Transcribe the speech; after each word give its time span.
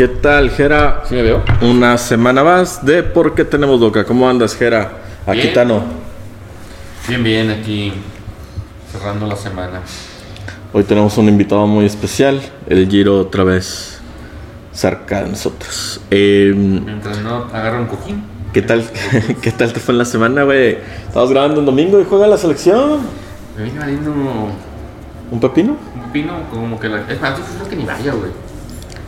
¿Qué 0.00 0.08
tal, 0.08 0.48
Jera? 0.48 1.02
¿Sí 1.06 1.14
me 1.14 1.20
veo? 1.20 1.42
Una 1.60 1.98
semana 1.98 2.42
más 2.42 2.86
de 2.86 3.02
¿Por 3.02 3.34
qué 3.34 3.44
tenemos 3.44 3.80
boca? 3.80 4.02
¿Cómo 4.02 4.26
andas, 4.30 4.56
Jera? 4.56 4.92
Aquí 5.26 5.42
Bien. 5.42 5.52
Tano. 5.52 5.82
Bien, 7.06 7.22
bien, 7.22 7.50
aquí 7.50 7.92
cerrando 8.90 9.26
la 9.26 9.36
semana. 9.36 9.82
Hoy 10.72 10.84
tenemos 10.84 11.18
un 11.18 11.28
invitado 11.28 11.66
muy 11.66 11.84
especial, 11.84 12.40
el 12.66 12.88
Giro 12.88 13.18
otra 13.20 13.44
vez 13.44 14.00
cerca 14.72 15.22
de 15.22 15.28
nosotros. 15.28 16.00
Eh, 16.10 16.54
Mientras 16.56 17.18
no 17.18 17.48
agarra 17.52 17.80
un 17.80 17.86
cojín. 17.88 18.24
¿Qué 18.54 18.62
tal, 18.62 18.82
¿Qué 19.42 19.52
tal 19.52 19.74
te 19.74 19.80
fue 19.80 19.92
en 19.92 19.98
la 19.98 20.06
semana, 20.06 20.44
güey? 20.44 20.78
Estamos 21.08 21.28
grabando 21.28 21.60
un 21.60 21.66
domingo 21.66 22.00
y 22.00 22.06
juega 22.08 22.26
la 22.26 22.38
selección. 22.38 23.00
Me 23.54 23.64
viene 23.64 23.78
valiendo 23.78 24.12
un 24.12 24.52
¿Un 25.30 25.40
pepino? 25.40 25.76
pino 26.10 26.32
como 26.50 26.80
que 26.80 26.88
la... 26.88 27.00
Es 27.06 27.20
más, 27.20 27.36
yo 27.36 27.44
creo 27.44 27.68
que 27.68 27.76
ni 27.76 27.84
vaya, 27.84 28.14
güey. 28.14 28.30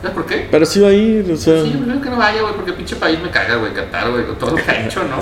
¿Sabes 0.03 0.15
por 0.15 0.27
qué? 0.27 0.49
Pero 0.51 0.67
sí 0.67 0.81
va 0.81 0.89
a 0.89 0.93
ir, 0.93 1.31
o 1.33 1.37
sea... 1.37 1.63
Sí, 1.63 1.73
yo 1.73 1.85
creo 1.85 2.01
que 2.03 2.11
no 2.11 2.17
vaya, 2.17 2.43
güey, 2.43 2.55
porque 2.55 2.73
pinche 2.75 2.97
país 2.97 3.19
me 3.23 3.31
caga, 3.31 3.55
güey, 3.57 3.73
Qatar, 3.73 4.11
güey, 4.11 4.27
con 4.27 4.37
todo 4.37 4.51
lo 4.51 4.57
que 4.57 4.69
ha 4.71 4.85
hecho, 4.85 5.01
¿no? 5.05 5.17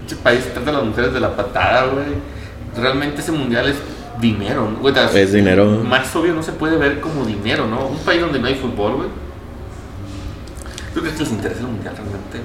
Pinche 0.00 0.16
país 0.22 0.44
trata 0.52 0.70
a 0.70 0.72
las 0.74 0.84
mujeres 0.84 1.12
de 1.14 1.20
la 1.20 1.34
patada, 1.34 1.86
güey. 1.86 2.04
Realmente 2.76 3.22
ese 3.22 3.32
mundial 3.32 3.66
es 3.68 3.76
dinero, 4.20 4.70
¿no? 4.70 4.78
güey. 4.78 4.92
o 4.92 5.08
sea, 5.08 5.20
Es 5.20 5.32
dinero. 5.32 5.64
Más 5.82 6.14
obvio 6.14 6.34
no 6.34 6.42
se 6.42 6.52
puede 6.52 6.76
ver 6.76 7.00
como 7.00 7.24
dinero, 7.24 7.66
¿no? 7.66 7.86
Un 7.88 7.98
país 7.98 8.20
donde 8.20 8.38
no 8.38 8.46
hay 8.46 8.54
fútbol, 8.54 8.96
güey. 8.96 9.08
¿Tú 10.94 11.00
crees 11.00 11.14
que 11.16 11.22
les 11.24 11.32
interesa 11.32 11.60
el 11.60 11.66
mundial 11.66 11.94
realmente? 11.96 12.40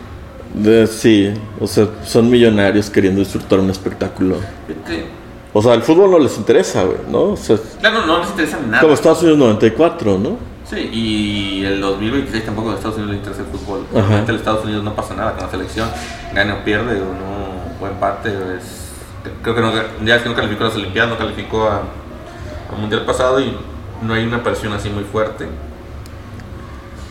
de- 0.54 0.86
sí, 0.88 1.34
o 1.62 1.68
sea, 1.68 1.88
son 2.06 2.30
millonarios 2.30 2.90
queriendo 2.90 3.20
disfrutar 3.20 3.60
un 3.60 3.70
espectáculo. 3.70 4.36
Fíjate, 4.68 5.06
O 5.54 5.62
sea, 5.62 5.74
el 5.74 5.82
fútbol 5.82 6.12
no 6.12 6.20
les 6.20 6.38
interesa, 6.38 6.84
güey, 6.84 6.98
¿no? 7.10 7.22
O 7.32 7.38
sea, 7.38 7.58
Claro, 7.80 8.06
no 8.06 8.20
les 8.20 8.30
interesa 8.30 8.60
nada. 8.60 8.82
como 8.82 8.94
Estados 8.94 9.22
Unidos 9.22 9.38
94, 9.40 10.18
¿no? 10.18 10.38
Sí, 10.72 10.78
y 10.94 11.66
el 11.66 11.82
2026 11.82 12.46
tampoco 12.46 12.72
a 12.72 12.76
Estados 12.76 12.96
Unidos 12.96 13.12
le 13.12 13.18
interesa 13.18 13.42
el 13.42 13.48
fútbol. 13.48 13.86
Realmente 13.94 14.32
a 14.32 14.36
Estados 14.36 14.64
Unidos 14.64 14.84
no 14.86 14.96
pasa 14.96 15.14
nada 15.16 15.34
con 15.34 15.44
la 15.44 15.52
selección. 15.52 15.90
Gane 16.34 16.54
o 16.54 16.64
pierde 16.64 17.02
o 17.02 17.06
no, 17.14 17.86
o 17.86 17.88
empate. 17.90 18.30
Es, 18.58 18.90
creo 19.42 19.54
que 19.54 19.60
no, 19.62 19.74
ya 20.06 20.16
es 20.16 20.22
que 20.24 20.30
no 20.30 20.36
calificó 20.36 20.64
a 20.64 20.68
las 20.68 20.76
Olimpiadas, 20.78 21.10
no 21.12 21.18
calificó 21.18 21.68
a- 21.68 21.82
al 22.72 22.78
Mundial 22.80 23.04
pasado 23.04 23.42
y 23.42 23.54
no 24.02 24.14
hay 24.14 24.24
una 24.24 24.42
presión 24.42 24.72
así 24.72 24.90
muy 24.90 25.04
fuerte. 25.04 25.46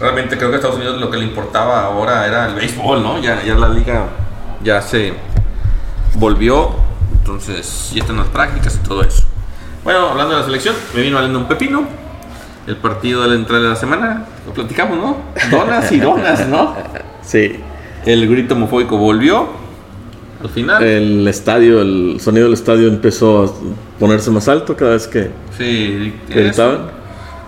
Realmente 0.00 0.38
creo 0.38 0.48
que 0.48 0.54
a 0.54 0.58
Estados 0.58 0.78
Unidos 0.78 0.98
lo 0.98 1.10
que 1.10 1.18
le 1.18 1.24
importaba 1.24 1.82
ahora 1.84 2.26
era 2.26 2.46
el 2.46 2.54
béisbol, 2.54 3.02
¿no? 3.02 3.20
Ya, 3.20 3.42
ya 3.42 3.54
la 3.56 3.68
liga 3.68 4.06
ya 4.64 4.80
se 4.80 5.12
volvió, 6.14 6.70
entonces 7.12 7.90
ya 7.92 8.00
están 8.00 8.16
las 8.16 8.28
prácticas 8.28 8.76
y 8.76 8.88
todo 8.88 9.02
eso. 9.02 9.24
Bueno, 9.84 10.08
hablando 10.08 10.32
de 10.34 10.40
la 10.40 10.46
selección, 10.46 10.74
me 10.94 11.02
vino 11.02 11.16
valiendo 11.16 11.38
un 11.38 11.44
pepino. 11.46 11.84
El 12.70 12.76
partido 12.76 13.22
de 13.22 13.28
la 13.30 13.34
entrada 13.34 13.62
de 13.64 13.68
la 13.70 13.74
semana, 13.76 14.26
lo 14.46 14.52
platicamos, 14.54 14.96
¿no? 14.96 15.16
Donas 15.50 15.90
y 15.90 15.98
donas, 15.98 16.46
¿no? 16.48 16.74
Sí. 17.22 17.56
El 18.06 18.28
grito 18.28 18.54
homofóbico 18.54 18.96
volvió 18.96 19.46
al 20.42 20.48
final. 20.50 20.82
El 20.82 21.26
estadio, 21.26 21.82
el 21.82 22.18
sonido 22.20 22.44
del 22.44 22.54
estadio 22.54 22.86
empezó 22.88 23.44
a 23.44 23.50
ponerse 23.98 24.30
más 24.30 24.48
alto 24.48 24.76
cada 24.76 24.92
vez 24.92 25.06
que 25.08 25.30
sí, 25.58 26.14
que 26.28 26.34
gritaban. 26.44 26.78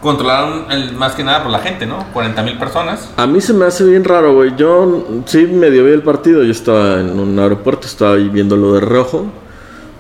Controlaron 0.02 0.64
el- 0.72 0.92
más 0.96 1.14
que 1.14 1.22
nada 1.22 1.42
por 1.44 1.52
la 1.52 1.60
gente, 1.60 1.86
¿no? 1.86 2.04
40 2.12 2.42
mil 2.42 2.58
personas. 2.58 3.08
A 3.16 3.26
mí 3.28 3.40
se 3.40 3.52
me 3.54 3.64
hace 3.66 3.84
bien 3.84 4.02
raro, 4.02 4.34
güey. 4.34 4.52
Yo 4.56 5.22
sí 5.26 5.46
medio 5.46 5.84
vi 5.84 5.92
el 5.92 6.02
partido. 6.02 6.42
Yo 6.42 6.50
estaba 6.50 6.98
en 7.00 7.18
un 7.20 7.38
aeropuerto, 7.38 7.86
estaba 7.86 8.14
ahí 8.14 8.28
viéndolo 8.28 8.74
de 8.74 8.80
rojo. 8.80 9.26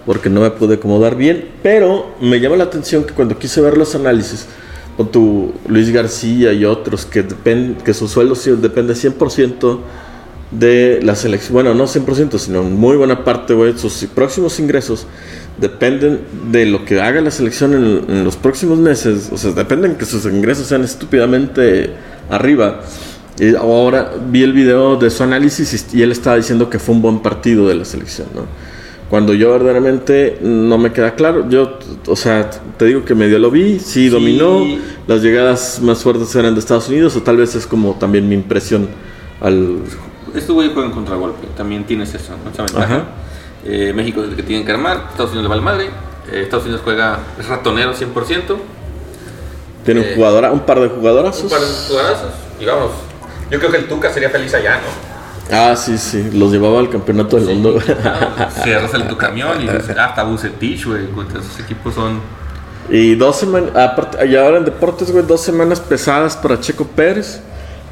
Porque 0.04 0.28
no 0.28 0.40
me 0.40 0.50
pude 0.50 0.74
acomodar 0.74 1.14
bien. 1.14 1.48
Pero 1.62 2.16
me 2.20 2.40
llama 2.40 2.56
la 2.56 2.64
atención 2.64 3.04
que 3.04 3.12
cuando 3.14 3.38
quise 3.38 3.60
ver 3.60 3.78
los 3.78 3.94
análisis, 3.94 4.48
con 4.96 5.10
tu 5.10 5.52
Luis 5.68 5.90
García 5.90 6.52
y 6.52 6.64
otros, 6.64 7.06
que, 7.06 7.22
depend, 7.22 7.82
que 7.82 7.94
su 7.94 8.08
sueldo 8.08 8.34
depende 8.56 8.94
100% 8.94 9.78
de 10.50 11.00
la 11.02 11.14
selección. 11.16 11.54
Bueno, 11.54 11.74
no 11.74 11.84
100%, 11.84 12.38
sino 12.38 12.62
muy 12.62 12.96
buena 12.96 13.24
parte, 13.24 13.54
güey. 13.54 13.76
Sus 13.78 14.04
próximos 14.14 14.60
ingresos 14.60 15.06
dependen 15.58 16.20
de 16.50 16.66
lo 16.66 16.84
que 16.84 17.00
haga 17.00 17.20
la 17.20 17.30
selección 17.30 17.74
en, 17.74 18.16
en 18.16 18.24
los 18.24 18.36
próximos 18.36 18.78
meses. 18.78 19.30
O 19.32 19.38
sea, 19.38 19.52
dependen 19.52 19.96
que 19.96 20.04
sus 20.04 20.24
ingresos 20.26 20.66
sean 20.66 20.84
estúpidamente 20.84 21.90
arriba. 22.28 22.82
Y 23.38 23.54
ahora 23.54 24.12
vi 24.30 24.42
el 24.42 24.52
video 24.52 24.96
de 24.96 25.10
su 25.10 25.22
análisis 25.22 25.86
y 25.94 26.02
él 26.02 26.12
estaba 26.12 26.36
diciendo 26.36 26.68
que 26.68 26.78
fue 26.78 26.94
un 26.94 27.02
buen 27.02 27.20
partido 27.20 27.66
de 27.66 27.74
la 27.74 27.84
selección, 27.84 28.28
¿no? 28.34 28.71
Cuando 29.12 29.34
yo 29.34 29.52
verdaderamente 29.52 30.38
no 30.40 30.78
me 30.78 30.90
queda 30.90 31.14
claro, 31.14 31.46
yo, 31.50 31.78
o 32.06 32.16
sea, 32.16 32.48
te 32.78 32.86
digo 32.86 33.04
que 33.04 33.14
medio 33.14 33.38
lo 33.38 33.50
vi, 33.50 33.78
sí, 33.78 34.04
Sí. 34.04 34.08
dominó, 34.08 34.64
las 35.06 35.20
llegadas 35.20 35.80
más 35.82 36.02
fuertes 36.02 36.34
eran 36.34 36.54
de 36.54 36.60
Estados 36.60 36.88
Unidos, 36.88 37.14
o 37.16 37.22
tal 37.22 37.36
vez 37.36 37.54
es 37.54 37.66
como 37.66 37.92
también 37.96 38.26
mi 38.26 38.34
impresión 38.34 38.88
al... 39.42 39.80
Este 40.34 40.50
güey 40.50 40.70
juega 40.72 40.88
en 40.88 40.94
contragolpe, 40.94 41.46
también 41.54 41.84
tienes 41.84 42.14
eso. 42.14 42.32
Esa 42.50 42.62
ventaja. 42.62 43.04
Eh, 43.66 43.92
México 43.94 44.22
es 44.22 44.30
el 44.30 44.34
que 44.36 44.44
tienen 44.44 44.64
que 44.64 44.72
armar, 44.72 45.08
Estados 45.10 45.32
Unidos 45.32 45.42
le 45.42 45.48
vale 45.50 45.60
madre. 45.60 45.84
Eh, 46.32 46.40
Estados 46.44 46.64
Unidos 46.64 46.80
juega, 46.82 47.18
es 47.38 47.46
ratonero 47.46 47.92
100%. 47.92 48.56
Tiene 49.84 50.00
un, 50.00 50.06
Eh, 50.06 50.12
jugadora, 50.14 50.52
un 50.52 50.60
par 50.60 50.80
de 50.80 50.88
jugadorazos. 50.88 51.44
Un 51.44 51.50
par 51.50 51.60
de 51.60 51.66
jugadorazos. 51.66 52.30
Digamos, 52.58 52.92
yo 53.50 53.58
creo 53.58 53.70
que 53.72 53.76
el 53.76 53.88
Tuca 53.88 54.10
sería 54.10 54.30
feliz 54.30 54.54
allá, 54.54 54.76
¿no? 54.76 55.11
Ah, 55.50 55.74
sí, 55.76 55.98
sí, 55.98 56.30
los 56.32 56.52
llevaba 56.52 56.78
al 56.78 56.88
campeonato 56.88 57.36
del 57.36 57.46
mundo. 57.46 57.78
Cierras 58.62 58.94
el 58.94 59.06
tu 59.08 59.16
camión 59.16 59.60
y 59.60 59.66
dices, 59.68 59.96
ah, 59.98 60.06
hasta 60.06 60.22
Bucetich, 60.24 60.86
güey. 60.86 61.02
Esos 61.30 61.60
equipos 61.60 61.94
son. 61.94 62.20
Y 62.88 63.14
dos 63.14 63.36
semanas, 63.36 63.70
aparte, 63.76 64.26
y 64.26 64.36
ahora 64.36 64.58
en 64.58 64.64
deportes, 64.64 65.10
güey, 65.12 65.24
dos 65.26 65.40
semanas 65.40 65.80
pesadas 65.80 66.36
para 66.36 66.60
Checo 66.60 66.84
Pérez. 66.86 67.40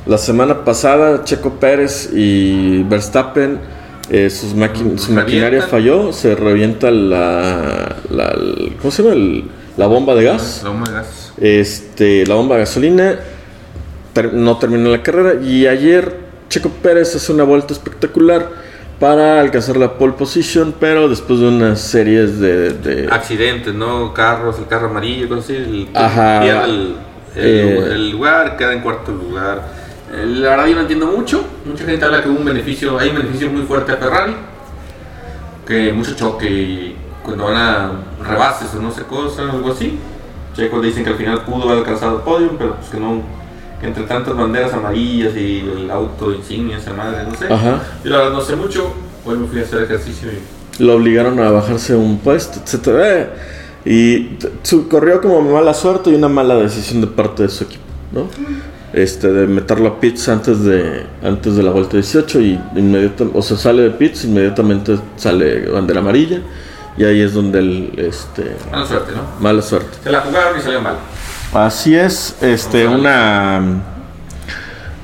La 0.07 0.17
semana 0.19 0.65
pasada, 0.65 1.25
Checo 1.25 1.51
Pérez 1.55 2.11
y 2.13 2.83
Verstappen, 2.85 3.61
eh, 4.09 4.31
sus 4.31 4.55
maqui- 4.57 4.97
Se 4.99 5.07
su 5.07 5.13
maquinaria 5.13 5.63
falló, 5.63 6.13
se 6.13 6.35
revienta 6.35 6.91
la, 6.91 7.97
la- 8.11 8.29
el- 8.31 8.77
¿cómo 8.81 8.91
se 8.91 9.03
llama? 9.03 9.15
El- 9.15 9.45
la 9.77 9.87
bomba 9.87 10.15
de 10.15 10.25
gas, 10.25 10.61
La 10.65 10.71
bomba 10.71 10.89
de 10.89 10.95
gas. 10.95 11.33
este, 11.39 12.27
la 12.27 12.35
bomba 12.35 12.57
de 12.57 12.61
gasolina, 12.63 13.19
ter- 14.15 14.33
no 14.35 14.57
terminó 14.57 14.91
la 14.91 15.03
carrera 15.03 15.41
y 15.43 15.67
ayer 15.67 16.30
Checo 16.51 16.69
Pérez 16.69 17.15
hace 17.15 17.33
una 17.33 17.45
vuelta 17.45 17.73
espectacular 17.73 18.49
para 18.99 19.41
alcanzar 19.41 19.77
la 19.77 19.95
pole 19.97 20.13
position, 20.15 20.75
pero 20.79 21.09
después 21.09 21.39
de 21.41 21.47
unas 21.49 21.81
series 21.81 22.39
de- 22.41 22.71
de 22.75 23.09
Accidentes, 23.11 23.73
¿no? 23.73 24.13
Carros, 24.13 24.59
el 24.59 24.67
carro 24.67 24.89
amarillo, 24.89 25.29
cosas 25.29 25.45
así. 25.45 25.55
El, 25.57 25.89
Ajá. 25.95 26.41
pierde 26.43 26.65
el, 26.65 26.97
el- 27.37 27.45
Eh. 27.47 27.79
el 27.93 28.11
lugar, 28.11 28.57
queda 28.57 28.73
en 28.75 28.81
cuarto 28.81 29.13
lugar. 29.13 29.63
Eh, 30.13 30.27
La 30.27 30.51
verdad, 30.51 30.67
yo 30.67 30.75
no 30.75 30.81
entiendo 30.81 31.07
mucho. 31.07 31.45
Mucha 31.65 31.85
gente 31.85 32.05
habla 32.05 32.21
que 32.23 32.29
hubo 32.29 32.41
un 32.41 32.45
beneficio, 32.45 32.99
hay 32.99 33.11
un 33.11 33.17
beneficio 33.19 33.49
muy 33.49 33.63
fuerte 33.63 33.93
a 33.93 33.97
Ferrari. 33.97 34.35
Que 35.65 35.93
mucho 35.93 36.15
choque 36.17 36.51
y 36.51 36.97
cuando 37.23 37.45
van 37.45 37.55
a 37.57 37.93
rebases 38.29 38.75
o 38.75 38.83
no 38.83 38.91
sé 38.91 39.03
cosa, 39.05 39.43
algo 39.43 39.71
así. 39.71 39.99
Checo 40.55 40.81
dicen 40.81 41.05
que 41.05 41.11
al 41.11 41.17
final 41.17 41.43
pudo 41.45 41.63
haber 41.69 41.79
alcanzado 41.79 42.17
el 42.17 42.23
podio, 42.23 42.51
pero 42.59 42.75
pues 42.75 42.89
que 42.91 42.99
no. 42.99 43.23
Entre 43.83 44.03
tantas 44.05 44.37
banderas 44.37 44.73
amarillas 44.73 45.35
y 45.37 45.61
el 45.61 45.91
auto 45.91 46.33
insignia, 46.33 46.79
esa 46.79 46.93
madre, 46.93 47.25
no 47.25 47.35
sé. 47.35 47.53
Ajá. 47.53 47.83
Yo 48.05 48.11
la 48.11 48.19
verdad 48.19 48.33
no 48.33 48.41
sé 48.41 48.57
mucho. 48.57 48.93
Hoy 49.25 49.37
me 49.39 49.47
fui 49.47 49.61
a 49.61 49.63
hacer 49.63 49.83
ejercicio 49.83 50.31
y 50.31 50.61
lo 50.81 50.95
obligaron 50.95 51.39
a 51.41 51.51
bajarse 51.51 51.95
un 51.95 52.19
puesto, 52.19 52.61
etcétera. 52.65 53.35
Y 53.85 54.39
corrió 54.91 55.21
como 55.21 55.41
mala 55.43 55.75
suerte 55.75 56.11
y 56.11 56.15
una 56.15 56.29
mala 56.29 56.57
decisión 56.57 57.01
de 57.01 57.07
parte 57.07 57.45
de 57.45 57.49
su 57.49 57.65
equipo, 57.65 57.83
¿no? 58.13 58.29
Este, 58.93 59.33
de 59.33 59.47
meterlo 59.47 59.89
a 59.89 60.01
pits 60.01 60.29
antes 60.29 60.65
de, 60.65 61.07
antes 61.23 61.57
de 61.57 61.63
la 61.63 61.71
vuelta 61.71 61.93
18 61.93 62.41
y 62.41 62.61
inmediatamente, 62.75 63.39
o 63.39 63.43
sea, 63.43 63.57
sale 63.57 63.83
de 63.83 63.91
pits, 63.91 64.25
inmediatamente 64.25 64.99
sale 65.17 65.67
bandera 65.71 66.01
amarilla 66.01 66.43
y 66.97 67.05
ahí 67.05 67.21
es 67.21 67.33
donde 67.33 67.61
el, 67.61 67.93
este, 67.97 68.57
mala 68.71 68.87
suerte, 68.87 69.13
¿no? 69.13 69.23
mala 69.41 69.63
suerte. 69.63 69.99
Se 70.03 70.11
la 70.11 70.21
jugaron 70.21 70.59
y 70.59 70.63
salió 70.63 70.81
mal. 70.81 70.97
Así 71.53 71.97
es, 71.97 72.37
este, 72.43 72.87
una, 72.87 73.61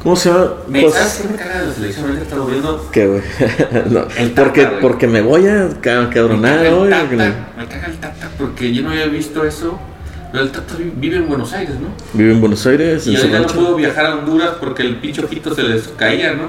¿cómo 0.02 0.14
se 0.14 0.30
llama? 0.30 0.50
Me 0.68 0.82
Pues- 0.82 0.94
¿Sabes 0.94 1.20
qué 1.22 1.28
me 1.28 1.36
caga 1.36 1.60
de 1.60 1.66
la 1.66 1.72
selección? 1.74 2.06
Ahorita. 2.10 2.36
No, 3.90 4.04
porque, 4.36 4.62
Tata, 4.62 4.78
porque 4.80 5.06
me 5.08 5.20
voy 5.22 5.46
a 5.48 5.68
cabronar 5.80 6.66
hoy. 6.68 6.88
me 6.88 7.66
caga 7.66 7.86
el 7.88 7.96
Tata 7.98 8.30
porque 8.38 8.72
yo 8.72 8.82
no 8.82 8.90
había 8.90 9.06
visto 9.06 9.44
eso. 9.44 9.78
Pero 10.30 10.44
el 10.44 10.50
Tata 10.52 10.74
vi- 10.76 10.92
vive 10.96 11.16
en 11.16 11.28
Buenos 11.28 11.52
Aires, 11.52 11.74
¿no? 11.80 11.88
Vive 12.12 12.32
en 12.32 12.40
Buenos 12.40 12.64
Aires, 12.66 13.06
Y 13.06 13.16
ahorita 13.16 13.38
no 13.40 13.46
pudo 13.46 13.74
viajar 13.76 14.06
a 14.06 14.14
Honduras 14.16 14.50
porque 14.60 14.82
el 14.82 14.96
pinche 14.96 15.24
ojito 15.24 15.54
se 15.54 15.62
les 15.64 15.88
caía, 15.96 16.34
¿no? 16.34 16.48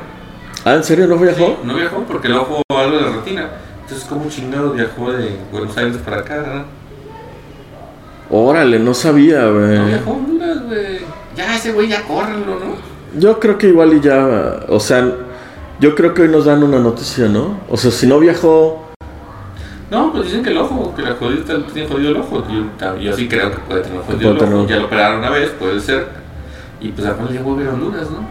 Ah, 0.65 0.73
¿en 0.75 0.83
serio 0.83 1.07
no 1.07 1.17
viajó? 1.17 1.59
No 1.63 1.75
viajó 1.75 2.03
porque 2.07 2.27
el 2.27 2.33
ojo 2.33 2.61
algo 2.69 2.97
de 2.97 3.01
la 3.03 3.09
retina. 3.17 3.49
Entonces, 3.83 4.05
¿cómo 4.07 4.29
chingado 4.29 4.71
viajó 4.73 5.11
de 5.13 5.37
Buenos 5.51 5.75
Aires 5.77 5.97
para 6.03 6.17
acá, 6.17 6.35
verdad? 6.37 6.65
Órale, 8.29 8.79
no 8.79 8.93
sabía, 8.93 9.43
No 9.43 9.53
güey. 9.53 9.85
viajó 9.87 10.11
a 10.11 10.13
Honduras, 10.13 10.63
güey. 10.65 10.99
Ya, 11.35 11.55
ese 11.55 11.71
güey, 11.71 11.87
ya 11.87 12.03
córrenlo, 12.03 12.55
¿no? 12.59 13.19
Yo 13.19 13.39
creo 13.39 13.57
que 13.57 13.67
igual 13.67 13.93
y 13.93 14.01
ya, 14.01 14.59
o 14.67 14.79
sea, 14.79 15.09
yo 15.79 15.95
creo 15.95 16.13
que 16.13 16.23
hoy 16.23 16.27
nos 16.29 16.45
dan 16.45 16.61
una 16.63 16.79
noticia, 16.79 17.27
¿no? 17.27 17.59
O 17.69 17.77
sea, 17.77 17.89
si 17.91 18.05
no 18.07 18.19
viajó, 18.19 18.83
No, 19.89 20.11
pues 20.11 20.25
dicen 20.25 20.43
que 20.43 20.49
el 20.49 20.57
ojo, 20.57 20.93
que 20.95 21.01
la 21.01 21.13
jodida 21.15 21.43
tiene 21.73 21.87
jodido 21.87 22.09
el 22.11 22.17
ojo. 22.17 22.43
Yo, 22.49 22.97
yo 22.99 23.13
sí 23.13 23.27
creo 23.29 23.51
que 23.51 23.57
puede 23.59 23.81
tener 23.81 24.01
jodido 24.01 24.31
el 24.31 24.37
ojo. 24.37 24.45
tener. 24.45 24.67
Ya 24.67 24.75
lo 24.77 24.85
operaron 24.87 25.19
una 25.19 25.29
vez, 25.29 25.49
puede 25.51 25.79
ser. 25.79 26.07
Y 26.81 26.89
pues 26.89 27.07
además 27.07 27.31
le 27.31 27.37
llegó 27.37 27.53
a 27.53 27.57
ver 27.57 27.67
a 27.69 27.73
Honduras, 27.73 28.09
¿no? 28.11 28.27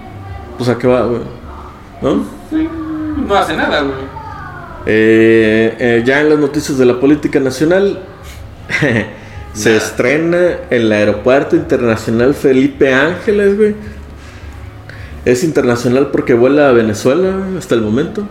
pues 0.59 0.69
a 0.71 0.77
qué 0.79 0.87
va, 0.87 1.03
güey. 1.07 1.21
¿No? 2.03 2.25
Sí, 2.51 2.69
no 3.27 3.35
hace 3.35 3.57
nada, 3.57 3.81
güey. 3.81 3.95
Eh, 4.87 5.77
eh, 5.79 6.03
ya 6.07 6.21
en 6.21 6.29
las 6.31 6.39
noticias 6.39 6.77
de 6.79 6.85
la 6.87 7.01
política 7.01 7.41
nacional, 7.41 7.99
se 9.57 9.77
estrena 9.77 10.59
el 10.71 10.93
Aeropuerto 10.93 11.57
Internacional 11.57 12.35
Felipe 12.35 12.93
Ángeles, 12.95 13.57
güey. 13.57 13.75
Es 15.25 15.43
internacional 15.45 16.09
porque 16.13 16.35
vuela 16.35 16.69
a 16.69 16.73
Venezuela 16.73 17.35
hasta 17.59 17.75
el 17.75 17.81
momento. 17.83 18.29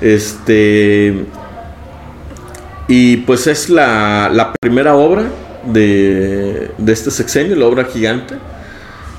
Este. 0.00 1.26
Y 2.88 3.18
pues 3.18 3.46
es 3.46 3.68
la, 3.70 4.30
la 4.32 4.52
primera 4.60 4.94
obra 4.96 5.24
de, 5.64 6.70
de 6.78 6.92
este 6.92 7.10
sexenio, 7.10 7.56
la 7.56 7.66
obra 7.66 7.84
gigante. 7.84 8.36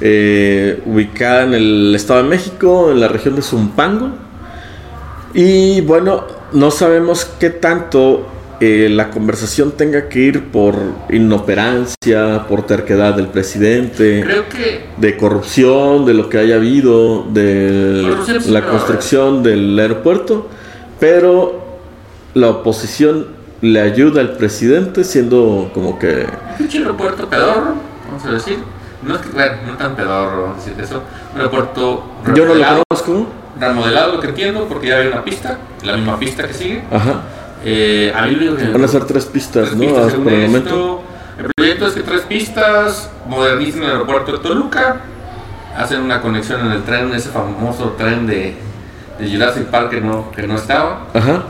eh, 0.01 0.81
ubicada 0.85 1.43
en 1.43 1.53
el 1.53 1.93
Estado 1.95 2.23
de 2.23 2.29
México, 2.29 2.91
en 2.91 2.99
la 2.99 3.07
región 3.07 3.35
de 3.35 3.41
Zumpango. 3.41 4.11
Y 5.33 5.81
bueno, 5.81 6.25
no 6.53 6.71
sabemos 6.71 7.25
qué 7.39 7.49
tanto 7.49 8.27
eh, 8.59 8.89
la 8.89 9.11
conversación 9.11 9.71
tenga 9.73 10.09
que 10.09 10.19
ir 10.19 10.45
por 10.45 10.75
inoperancia, 11.09 12.45
por 12.47 12.65
terquedad 12.65 13.13
del 13.13 13.27
presidente, 13.27 14.21
Creo 14.23 14.49
que 14.49 14.85
de 14.97 15.17
corrupción, 15.17 16.05
de 16.05 16.13
lo 16.15 16.27
que 16.29 16.39
haya 16.39 16.55
habido, 16.55 17.23
de 17.31 18.07
Corrupción 18.09 18.53
la 18.53 18.65
construcción 18.65 19.43
del 19.43 19.77
aeropuerto, 19.77 20.47
pero 20.99 21.65
la 22.33 22.49
oposición 22.49 23.27
le 23.61 23.79
ayuda 23.79 24.21
al 24.21 24.37
presidente 24.37 25.03
siendo 25.03 25.69
como 25.73 25.97
que... 25.99 26.27
pinche 26.57 26.79
aeropuerto 26.79 27.27
pedorro, 27.29 27.75
vamos 28.07 28.25
a 28.25 28.31
decir. 28.31 28.57
No 29.03 29.15
es 29.15 29.21
que, 29.21 29.29
bueno, 29.29 29.53
no 29.67 29.77
tan 29.77 29.95
pedorro, 29.95 30.41
vamos 30.47 30.63
a 30.63 30.69
decir 30.69 30.83
eso. 30.83 31.03
Un 31.33 31.37
aeropuerto 31.37 32.03
Yo 32.25 32.31
no 32.31 32.35
lo 32.35 32.43
remodelado, 32.53 32.83
conozco. 32.89 33.27
remodelado, 33.59 34.13
lo 34.13 34.19
que 34.19 34.27
entiendo, 34.29 34.65
porque 34.67 34.87
ya 34.87 34.97
hay 34.97 35.07
una 35.07 35.23
pista, 35.23 35.59
la 35.83 35.95
misma 35.95 36.17
pista 36.17 36.47
que 36.47 36.53
sigue. 36.53 36.83
Ajá. 36.91 37.21
Eh, 37.69 38.13
a 38.15 38.21
mí 38.25 38.31
lo 38.31 38.37
único 38.37 38.55
que 38.55 38.63
me 38.63 38.71
Van 38.71 38.83
a 38.85 38.87
ser 38.87 39.03
tres 39.03 39.25
pistas, 39.25 39.65
Tres 39.69 39.75
¿no? 39.75 39.81
pistas, 39.81 40.13
por 40.13 40.31
el 40.31 40.39
esto. 40.39 40.47
momento. 40.47 41.03
El 41.37 41.51
proyecto 41.53 41.87
es 41.87 41.93
que 41.95 42.01
tres 42.01 42.21
pistas 42.21 43.09
modernicen 43.27 43.83
el 43.83 43.89
aeropuerto 43.89 44.31
de 44.31 44.37
Toluca, 44.37 45.01
hacen 45.75 46.01
una 46.01 46.21
conexión 46.21 46.65
en 46.65 46.71
el 46.71 46.83
tren, 46.83 47.13
ese 47.13 47.27
famoso 47.29 47.93
tren 47.97 48.25
de, 48.25 48.55
de 49.19 49.29
Jurassic 49.29 49.65
Park 49.65 49.89
que 49.89 49.99
no, 50.01 50.31
que 50.31 50.47
no 50.47 50.55
estaba. 50.55 51.07
Ajá. 51.13 51.43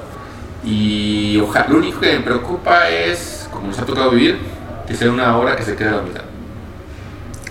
Y 0.65 1.39
ojalá, 1.39 1.67
lo 1.69 1.77
único 1.77 1.99
que 1.99 2.13
me 2.13 2.19
preocupa 2.21 2.89
es, 2.89 3.47
como 3.53 3.67
nos 3.67 3.77
ha 3.77 3.85
tocado 3.85 4.09
vivir, 4.09 4.39
que 4.87 4.95
sea 4.95 5.11
una 5.11 5.37
hora 5.37 5.55
que 5.55 5.61
se 5.63 5.75
quede 5.75 5.89
a 5.89 5.97
la 5.97 6.01
mitad. 6.01 6.23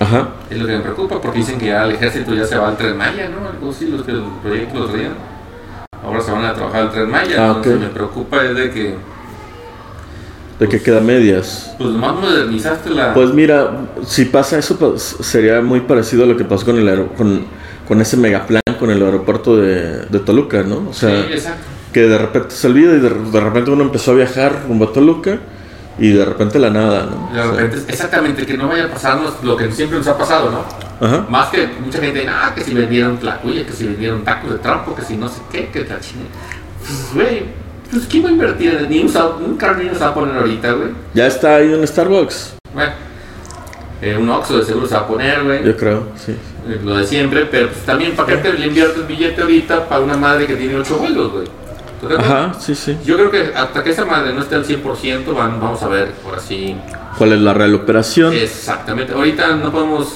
Ajá. 0.00 0.28
Es 0.50 0.58
lo 0.58 0.66
que 0.66 0.72
me 0.72 0.80
preocupa 0.80 1.20
porque 1.20 1.38
dicen 1.38 1.56
que 1.56 1.66
ya 1.66 1.84
el 1.84 1.92
ejército 1.92 2.34
ya 2.34 2.44
se 2.44 2.58
va 2.58 2.68
al 2.68 2.76
tren 2.76 2.96
Maya, 2.98 3.28
¿no? 3.28 3.48
Algo 3.48 3.70
así, 3.70 3.86
los 3.86 4.02
que 4.04 4.10
el 4.10 4.24
proyecto 4.42 4.80
los 4.80 4.90
traían. 4.90 5.12
Ahora 6.04 6.20
se 6.20 6.30
van 6.32 6.44
a 6.44 6.54
trabajar 6.54 6.82
al 6.82 6.90
tren 6.92 7.10
Maya, 7.10 7.34
Ah, 7.38 7.46
entonces 7.48 7.74
ok. 7.74 7.80
me 7.80 7.88
preocupa 7.88 8.44
es 8.44 8.54
de 8.54 8.70
que, 8.70 8.94
De 10.58 10.68
que 10.68 10.80
queda 10.82 11.00
medias. 11.00 11.74
pues 11.78 11.90
nomás 11.90 12.14
modernizaste 12.16 12.90
la... 12.90 13.12
Pues 13.12 13.32
mira, 13.34 13.70
si 14.06 14.24
pasa 14.26 14.58
eso, 14.58 14.76
pues, 14.78 15.02
sería 15.20 15.60
muy 15.60 15.80
parecido 15.80 16.24
a 16.24 16.26
lo 16.26 16.36
que 16.36 16.44
pasó 16.44 16.64
con 16.66 16.78
el 16.78 17.06
con, 17.16 17.44
con 17.86 18.00
ese 18.00 18.16
megaplan 18.16 18.62
con 18.78 18.90
el 18.90 19.02
aeropuerto 19.02 19.56
de, 19.56 20.06
de 20.06 20.18
Toluca, 20.20 20.62
¿no? 20.62 20.88
O 20.88 20.92
sea, 20.94 21.10
sí, 21.26 21.32
exacto. 21.32 21.62
que 21.92 22.02
de 22.08 22.18
repente 22.18 22.50
se 22.54 22.66
olvida 22.66 22.94
y 22.94 23.00
de, 23.00 23.10
de 23.10 23.40
repente 23.40 23.70
uno 23.70 23.82
empezó 23.84 24.12
a 24.12 24.14
viajar 24.14 24.62
rumbo 24.68 24.86
a 24.86 24.92
Toluca 24.92 25.38
y 25.98 26.10
de 26.12 26.24
repente 26.24 26.58
la 26.58 26.70
nada, 26.70 27.06
¿no? 27.10 27.32
De 27.34 27.40
O 27.40 27.44
sea, 27.54 27.60
repente, 27.62 27.92
exactamente, 27.92 28.44
que 28.46 28.56
no 28.58 28.68
vaya 28.68 28.84
a 28.84 28.88
pasarnos 28.88 29.34
lo 29.42 29.56
que 29.56 29.70
siempre 29.72 29.98
nos 29.98 30.06
ha 30.08 30.16
pasado, 30.18 30.50
¿no? 30.50 31.06
ajá. 31.06 31.26
Más 31.28 31.48
que 31.50 31.66
mucha 31.84 31.98
gente, 32.00 32.26
ah, 32.28 32.52
que 32.54 32.62
si 32.64 32.74
vendieron 32.74 33.18
tlacuya, 33.18 33.64
que 33.66 33.72
si 33.72 33.86
vendieron 33.86 34.22
tacos 34.24 34.50
de 34.52 34.58
trampo, 34.58 34.94
que 34.94 35.02
si 35.02 35.16
no 35.16 35.28
sé 35.28 35.40
qué, 35.50 35.68
que 35.68 35.80
la 35.80 35.98
chingada. 36.00 36.30
Pues, 36.80 37.14
güey, 37.14 37.42
pues 37.90 38.06
¿quién 38.08 38.24
va 38.24 38.28
a 38.28 38.32
invertir 38.32 38.86
ni 38.88 39.00
un, 39.00 39.12
un 39.44 39.56
carnero 39.56 39.94
se 39.94 40.00
va 40.00 40.08
a 40.08 40.14
poner 40.14 40.36
ahorita, 40.36 40.72
güey? 40.72 40.88
Ya 41.14 41.26
está 41.26 41.56
ahí 41.56 41.72
un 41.72 41.86
Starbucks, 41.86 42.54
Bueno, 42.74 42.92
eh, 44.02 44.16
un 44.18 44.28
Oxxo 44.28 44.58
de 44.58 44.64
seguro 44.64 44.86
se 44.86 44.94
va 44.94 45.00
a 45.00 45.06
poner, 45.06 45.42
güey. 45.44 45.64
yo 45.64 45.76
creo, 45.76 46.08
sí. 46.16 46.32
Eh, 46.68 46.80
Lo 46.84 46.96
de 46.96 47.06
siempre, 47.06 47.46
pero 47.46 47.68
pues 47.68 47.84
también, 47.84 48.14
¿para 48.16 48.28
qué 48.28 48.36
te 48.38 48.52
le 48.52 48.66
inviertes 48.66 49.06
billete 49.06 49.40
ahorita 49.40 49.88
para 49.88 50.00
una 50.02 50.16
madre 50.16 50.46
que 50.46 50.56
tiene 50.56 50.74
ocho 50.76 50.96
vuelos, 50.98 51.32
güey? 51.32 51.46
Ajá, 52.18 52.54
sí, 52.60 52.74
sí. 52.74 52.96
Yo 53.04 53.16
creo 53.16 53.30
que 53.30 53.52
hasta 53.54 53.82
que 53.82 53.90
esa 53.90 54.04
madre 54.04 54.32
no 54.32 54.42
esté 54.42 54.54
al 54.54 54.64
100%, 54.64 55.34
van, 55.34 55.60
vamos 55.60 55.82
a 55.82 55.88
ver, 55.88 56.10
por 56.22 56.34
así. 56.36 56.76
¿Cuál 57.18 57.32
es 57.32 57.40
la 57.40 57.54
real 57.54 57.74
operación? 57.74 58.34
Exactamente. 58.34 59.12
Ahorita 59.12 59.56
no 59.56 59.70
podemos. 59.72 60.14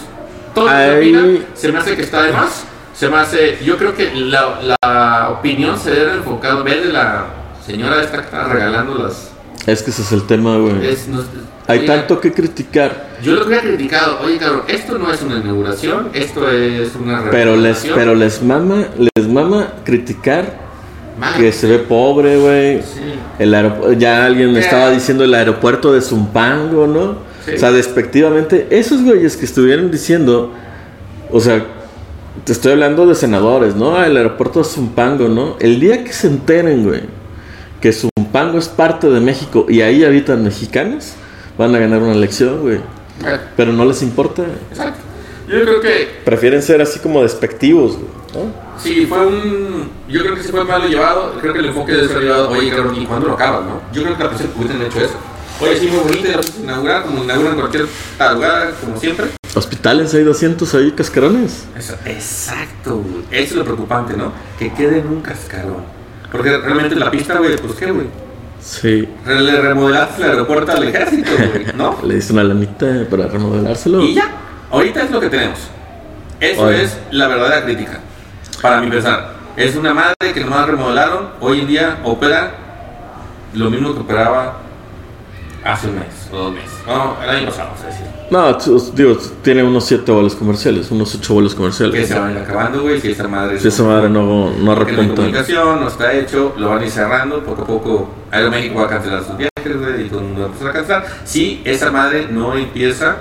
Todo 0.55 0.65
lo 0.67 0.71
que 0.71 0.77
Ahí- 0.77 1.15
opina 1.15 1.45
se 1.55 1.73
me 1.73 1.79
hace 1.79 1.97
que 1.97 2.03
está 2.03 2.23
de 2.23 2.33
más. 2.33 2.65
Se 2.95 3.09
me 3.09 3.17
hace. 3.17 3.59
Yo 3.65 3.77
creo 3.79 3.95
que 3.95 4.13
la, 4.15 4.61
la 4.83 5.29
opinión 5.31 5.79
se 5.79 5.91
debe 5.93 6.15
enfocar 6.15 6.59
en 6.59 6.65
vez 6.65 6.85
de 6.87 6.93
la 6.93 7.27
señora 7.65 8.03
esta 8.03 8.19
que 8.19 8.25
está 8.25 8.45
regalando 8.45 8.95
las. 8.97 9.31
Es 9.67 9.83
que 9.83 9.91
ese 9.91 10.03
es 10.03 10.13
el 10.13 10.27
tema, 10.27 10.57
güey. 10.59 10.87
es- 10.87 11.07
no- 11.09 11.23
Hay 11.67 11.81
oiga, 11.81 11.95
tanto 11.99 12.19
que 12.21 12.33
criticar, 12.33 13.11
Yo 13.23 13.35
lo 13.35 13.47
que 13.47 13.55
había 13.55 13.71
criticado, 13.75 14.19
oye 14.25 14.39
cabrón, 14.39 14.63
esto 14.67 14.99
no 14.99 15.13
es 15.13 15.23
una 15.23 15.37
inauguración, 15.37 16.09
esto 16.15 16.51
es 16.51 16.97
una 16.97 17.31
pero 17.31 17.55
les, 17.55 17.87
pero 17.95 18.15
les 18.17 18.43
mama, 18.43 18.87
les 19.15 19.29
mama 19.29 19.69
criticar 19.85 20.70
Que 21.37 21.53
se 21.53 21.67
ve 21.67 21.79
pobre, 21.79 22.39
güey. 22.39 22.83
Sí. 22.83 23.01
El 23.39 23.99
ya 23.99 24.25
alguien 24.25 24.53
me 24.53 24.61
estaba 24.61 24.91
diciendo 24.91 25.25
el 25.25 25.35
aeropuerto 25.35 25.93
de 25.93 26.01
Zumpango, 26.01 26.87
¿no? 26.87 27.19
Sí. 27.45 27.53
O 27.55 27.59
sea, 27.59 27.73
despectivamente, 27.73 28.67
esos 28.71 29.03
güeyes 29.03 29.37
que 29.37 29.45
estuvieron 29.45 29.91
diciendo, 29.91 30.53
o 31.31 31.41
sea, 31.41 31.65
te 32.45 32.53
estoy 32.53 32.73
hablando 32.73 33.07
de 33.07 33.15
senadores, 33.15 33.75
¿no? 33.75 34.03
El 34.03 34.17
aeropuerto 34.17 34.61
de 34.61 34.65
Zumpango, 34.65 35.29
¿no? 35.29 35.57
El 35.61 35.81
día 35.81 36.05
que 36.05 36.13
se 36.13 36.27
enteren, 36.27 36.85
güey, 36.85 37.03
que 37.81 37.93
Zumpango 37.93 38.59
es 38.59 38.69
parte 38.69 39.09
de 39.09 39.21
México 39.21 39.67
y 39.69 39.81
ahí 39.81 40.05
habitan 40.05 40.43
mexicanos, 40.43 41.15
van 41.59 41.75
a 41.75 41.79
ganar 41.79 42.03
una 42.03 42.13
elección, 42.13 42.61
güey. 42.61 42.79
Pero 43.57 43.73
no 43.73 43.85
les 43.85 44.03
importa. 44.03 44.45
exacto. 44.71 45.10
Yo 45.51 45.63
creo 45.63 45.81
que 45.81 46.09
Prefieren 46.25 46.63
ser 46.63 46.81
así 46.81 47.01
como 47.01 47.23
despectivos, 47.23 47.97
güey, 47.97 48.07
¿no? 48.35 48.53
Sí, 48.79 49.05
fue 49.07 49.27
un. 49.27 49.91
Yo 50.09 50.21
creo 50.21 50.35
que 50.37 50.43
sí 50.43 50.53
fue 50.53 50.65
mal 50.65 50.89
llevado. 50.89 51.35
Creo 51.41 51.53
que 51.53 51.59
el 51.59 51.67
enfoque 51.67 51.93
debe 51.93 52.07
ser 52.09 52.23
llevado. 52.23 52.51
Oye, 52.51 52.71
cabrón, 52.71 52.95
¿y 52.97 53.05
cuándo 53.05 53.27
lo 53.27 53.35
acabas, 53.35 53.65
no? 53.65 53.83
Yo 53.93 54.03
creo 54.03 54.17
que 54.17 54.23
la 54.23 54.29
presión 54.31 54.51
hubiesen 54.57 54.83
hecho 54.83 55.01
eso. 55.01 55.15
Oye, 55.61 55.77
sí, 55.77 55.89
muy 55.89 56.25
a 56.31 56.41
inaugurar, 56.63 57.03
como 57.03 57.25
inauguran 57.25 57.57
cualquier 57.57 57.87
lugar, 58.33 58.75
como 58.81 58.99
siempre. 58.99 59.27
Hospitales 59.55 60.15
hay 60.15 60.23
200 60.23 60.75
ahí 60.75 60.93
cascarones. 60.93 61.67
Eso, 61.77 61.95
exacto, 62.07 62.99
güey. 62.99 63.25
Eso 63.31 63.51
es 63.51 63.57
lo 63.57 63.65
preocupante, 63.65 64.17
¿no? 64.17 64.33
Que 64.59 64.73
quede 64.73 65.01
en 65.01 65.09
un 65.09 65.21
cascarón. 65.21 65.85
Porque 66.31 66.57
realmente 66.57 66.95
la 66.95 67.11
pista, 67.11 67.39
güey, 67.39 67.57
pues 67.57 67.75
qué, 67.75 67.91
güey. 67.91 68.07
Sí. 68.63 69.09
Le 69.27 69.61
remodelaste 69.61 70.23
el 70.23 70.31
aeropuerto 70.31 70.73
al 70.73 70.85
ejército, 70.85 71.31
güey, 71.37 71.67
¿no? 71.75 71.99
Le 72.05 72.15
diste 72.15 72.33
una 72.33 72.45
lanita 72.45 73.07
para 73.11 73.27
remodelárselo. 73.27 74.03
Y 74.03 74.15
ya, 74.15 74.31
ahorita 74.71 75.03
es 75.03 75.11
lo 75.11 75.21
que 75.21 75.29
tenemos. 75.29 75.59
Eso 76.41 76.63
Oye. 76.63 76.83
es 76.85 76.99
la 77.11 77.29
verdadera 77.29 77.65
crítica. 77.65 78.01
Para 78.63 78.81
mi 78.81 78.91
pensar. 78.91 79.35
Es 79.57 79.77
una 79.77 79.93
madre 79.93 80.15
que 80.33 80.41
nomás 80.41 80.67
remodelaron. 80.67 81.31
Hoy 81.41 81.61
en 81.61 81.67
día 81.67 81.99
opera 82.05 82.53
lo 83.55 83.69
mismo 83.71 83.93
que 83.95 84.01
operaba 84.01 84.59
hace 85.65 85.89
un 85.89 85.97
mes 85.97 86.29
o 86.33 86.37
dos 86.37 86.53
meses. 86.55 86.71
No, 86.87 87.17
el 87.23 87.31
año 87.31 87.47
pasado, 87.47 87.69
vamos 87.71 87.83
a 87.83 87.87
decir. 87.87 88.07
No, 88.31 88.93
digo, 88.95 89.19
tiene 89.43 89.63
unos 89.65 89.85
7 89.87 90.11
vuelos 90.13 90.35
comerciales, 90.37 90.91
unos 90.91 91.15
8 91.17 91.35
vuelos 91.35 91.53
Que 91.53 91.59
comerciales. 91.59 92.09
se 92.09 92.19
van 92.19 92.37
acabando, 92.39 92.83
güey. 92.83 93.01
Si 93.01 93.11
esa 93.11 93.27
madre. 93.29 93.59
Si 93.59 93.69
esa 93.69 93.83
madre 93.83 94.09
no, 94.09 94.51
no 94.51 94.75
repunta. 94.75 95.15
comunicación, 95.17 95.81
no 95.81 95.89
está 95.89 96.13
hecho, 96.13 96.55
lo 96.57 96.71
van 96.71 96.79
a 96.79 96.85
ir 96.85 96.91
cerrando, 96.91 97.43
poco 97.43 97.63
a 97.63 97.67
poco 97.67 98.11
Aeroméxico 98.31 98.79
va 98.79 98.87
a 98.87 98.89
cancelar 98.89 99.25
sus 99.25 99.37
viajes, 99.37 99.79
güey, 99.79 100.07
y 100.07 100.09
todo 100.09 100.21
el 100.21 100.27
mundo 100.27 100.41
va 100.43 100.47
a 100.47 100.51
empezar 100.51 100.69
a 100.69 100.73
cancelar. 100.73 101.07
Si 101.25 101.61
esa 101.65 101.91
madre 101.91 102.29
no 102.31 102.55
empieza, 102.57 103.17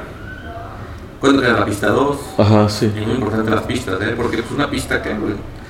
¿cuándo 1.20 1.42
queda 1.42 1.60
la 1.60 1.66
pista 1.66 1.88
2? 1.90 2.18
Ajá, 2.38 2.70
sí. 2.70 2.86
Es 2.96 3.06
muy 3.08 3.16
importante 3.16 3.52
las 3.52 3.64
pistas, 3.64 4.00
¿eh? 4.02 4.14
Porque 4.16 4.38
es 4.40 4.52
una 4.52 4.70
pista 4.70 5.02
que. 5.02 5.10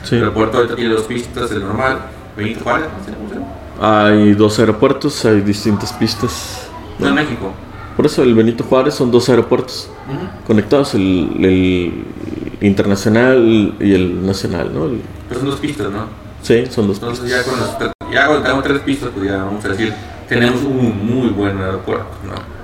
Sí. 0.03 0.15
El 0.15 0.21
aeropuerto 0.21 0.57
ahorita 0.57 0.75
tiene 0.75 0.93
dos 0.93 1.03
pistas, 1.03 1.51
el 1.51 1.61
normal, 1.61 1.97
Benito 2.37 2.61
Juárez, 2.63 2.87
no 2.87 3.05
sé. 3.05 3.41
Hay 3.81 4.33
dos 4.33 4.57
aeropuertos, 4.59 5.23
hay 5.25 5.41
distintas 5.41 5.91
pistas. 5.93 6.67
No 6.99 7.07
en 7.09 7.15
México. 7.15 7.51
Por 7.95 8.05
eso 8.05 8.23
el 8.23 8.33
Benito 8.33 8.63
Juárez 8.63 8.93
son 8.93 9.11
dos 9.11 9.27
aeropuertos 9.29 9.89
conectados, 10.47 10.95
el, 10.95 11.29
el 11.43 12.05
internacional 12.61 13.73
y 13.79 13.93
el 13.93 14.25
nacional, 14.25 14.71
¿no? 14.73 14.85
El- 14.85 15.01
Pero 15.27 15.41
son 15.41 15.49
dos 15.49 15.59
pistas, 15.59 15.91
¿no? 15.91 16.05
sí, 16.41 16.65
son 16.69 16.87
dos 16.87 16.97
Entonces 16.97 17.25
pistas. 17.25 17.45
ya 17.45 17.51
con 17.51 17.59
las 17.59 17.77
tres- 17.77 17.91
ya 18.11 18.25
cuando 18.25 18.41
tengamos 18.43 18.63
tres 18.63 18.79
pistas, 18.81 19.09
pues 19.13 19.29
ya 19.29 19.37
vamos 19.43 19.63
a 19.65 19.67
decir, 19.69 19.93
tenemos 20.29 20.61
un 20.63 21.05
muy 21.05 21.29
buen 21.29 21.57
aeropuerto, 21.57 22.07
¿no? 22.25 22.58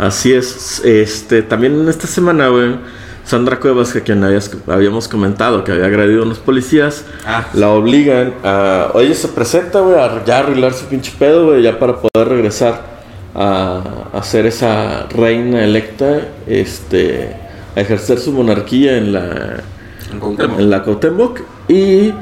Así 0.00 0.32
es. 0.32 0.80
Este, 0.84 1.42
también 1.42 1.78
en 1.78 1.88
esta 1.88 2.06
semana, 2.06 2.48
güey, 2.48 2.76
Sandra 3.24 3.60
Cuevas, 3.60 3.92
que 3.92 4.00
quien 4.02 4.24
habías- 4.24 4.50
habíamos 4.66 5.06
comentado 5.08 5.62
que 5.62 5.72
había 5.72 5.84
agredido 5.86 6.22
a 6.22 6.24
unos 6.26 6.38
policías, 6.38 7.04
Ah, 7.26 7.46
la 7.52 7.68
obligan 7.68 8.32
a. 8.42 8.90
Oye, 8.94 9.14
se 9.14 9.28
presenta, 9.28 9.80
güey, 9.80 9.96
a 9.96 10.24
ya 10.24 10.38
arreglar 10.38 10.72
su 10.72 10.86
pinche 10.86 11.12
pedo, 11.18 11.46
güey, 11.46 11.62
ya 11.62 11.78
para 11.78 11.96
poder 12.00 12.28
regresar 12.28 12.80
a, 13.34 13.82
a 14.12 14.22
ser 14.22 14.46
esa 14.46 15.06
reina 15.10 15.62
electa, 15.62 16.22
este, 16.46 17.36
a 17.76 17.80
ejercer 17.80 18.18
su 18.18 18.32
monarquía 18.32 18.96
en 18.96 19.12
la. 19.12 19.60
en 20.58 20.70
la 20.70 20.82
Cuauhtémoc 20.82 21.40
y 21.68 22.12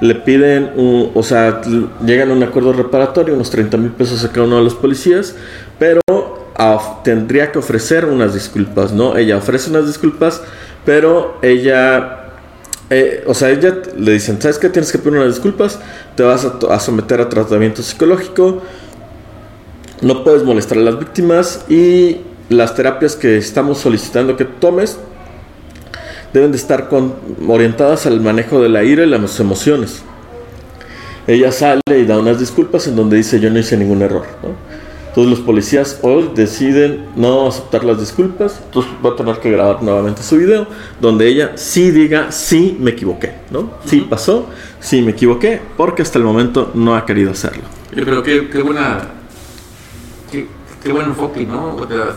le 0.00 0.14
piden, 0.16 0.72
un- 0.76 1.10
o 1.14 1.22
sea, 1.22 1.60
llegan 2.04 2.30
a 2.30 2.34
un 2.34 2.42
acuerdo 2.42 2.72
reparatorio, 2.74 3.34
unos 3.34 3.48
30 3.50 3.76
mil 3.78 3.90
pesos 3.92 4.22
a 4.24 4.28
cada 4.30 4.44
uno 4.46 4.56
de 4.58 4.64
los 4.64 4.74
policías, 4.74 5.34
pero 5.78 6.00
tendría 7.04 7.52
que 7.52 7.58
ofrecer 7.58 8.04
unas 8.04 8.34
disculpas, 8.34 8.92
¿no? 8.92 9.16
Ella 9.16 9.36
ofrece 9.36 9.70
unas 9.70 9.86
disculpas, 9.86 10.42
pero 10.84 11.38
ella, 11.40 12.30
eh, 12.90 13.22
o 13.26 13.34
sea, 13.34 13.50
ella 13.50 13.76
le 13.96 14.12
dicen, 14.12 14.40
¿sabes 14.42 14.58
qué? 14.58 14.68
Tienes 14.68 14.90
que 14.90 14.98
pedir 14.98 15.18
unas 15.18 15.34
disculpas, 15.34 15.78
te 16.16 16.24
vas 16.24 16.44
a, 16.44 16.74
a 16.74 16.80
someter 16.80 17.20
a 17.20 17.28
tratamiento 17.28 17.82
psicológico, 17.82 18.62
no 20.00 20.24
puedes 20.24 20.42
molestar 20.42 20.78
a 20.78 20.80
las 20.80 20.98
víctimas 20.98 21.64
y 21.68 22.18
las 22.48 22.74
terapias 22.74 23.14
que 23.14 23.36
estamos 23.36 23.78
solicitando 23.78 24.36
que 24.36 24.44
tomes 24.44 24.98
deben 26.32 26.50
de 26.50 26.56
estar 26.56 26.88
orientadas 27.46 28.06
al 28.06 28.20
manejo 28.20 28.60
de 28.60 28.68
la 28.68 28.84
ira 28.84 29.04
y 29.04 29.08
las 29.08 29.38
emociones. 29.40 30.02
Ella 31.26 31.52
sale 31.52 31.80
y 31.88 32.04
da 32.04 32.18
unas 32.18 32.40
disculpas 32.40 32.86
en 32.86 32.96
donde 32.96 33.16
dice 33.16 33.38
yo 33.38 33.50
no 33.50 33.58
hice 33.58 33.76
ningún 33.76 34.02
error. 34.02 34.24
¿no? 34.42 34.87
Entonces 35.08 35.38
los 35.38 35.40
policías 35.40 35.98
hoy 36.02 36.30
deciden 36.34 37.06
no 37.16 37.48
aceptar 37.48 37.84
las 37.84 37.98
disculpas, 37.98 38.60
entonces 38.64 38.92
va 39.04 39.10
a 39.10 39.16
tener 39.16 39.36
que 39.38 39.50
grabar 39.50 39.82
nuevamente 39.82 40.22
su 40.22 40.36
video 40.36 40.66
donde 41.00 41.26
ella 41.26 41.52
sí 41.56 41.90
diga 41.90 42.30
sí 42.30 42.76
me 42.78 42.92
equivoqué, 42.92 43.34
¿no? 43.50 43.72
Sí 43.84 44.06
pasó, 44.08 44.46
sí 44.80 45.02
me 45.02 45.12
equivoqué, 45.12 45.60
porque 45.76 46.02
hasta 46.02 46.18
el 46.18 46.24
momento 46.24 46.70
no 46.74 46.94
ha 46.94 47.04
querido 47.04 47.32
hacerlo. 47.32 47.64
Yo 47.94 48.04
creo 48.04 48.22
que 48.22 48.48
qué 48.48 48.62
buena. 48.62 49.08
Qué, 50.30 50.46
qué 50.82 50.92
buen 50.92 51.06
enfoque, 51.06 51.44
¿no? 51.44 51.74
O 51.74 51.88
sea, 51.88 52.14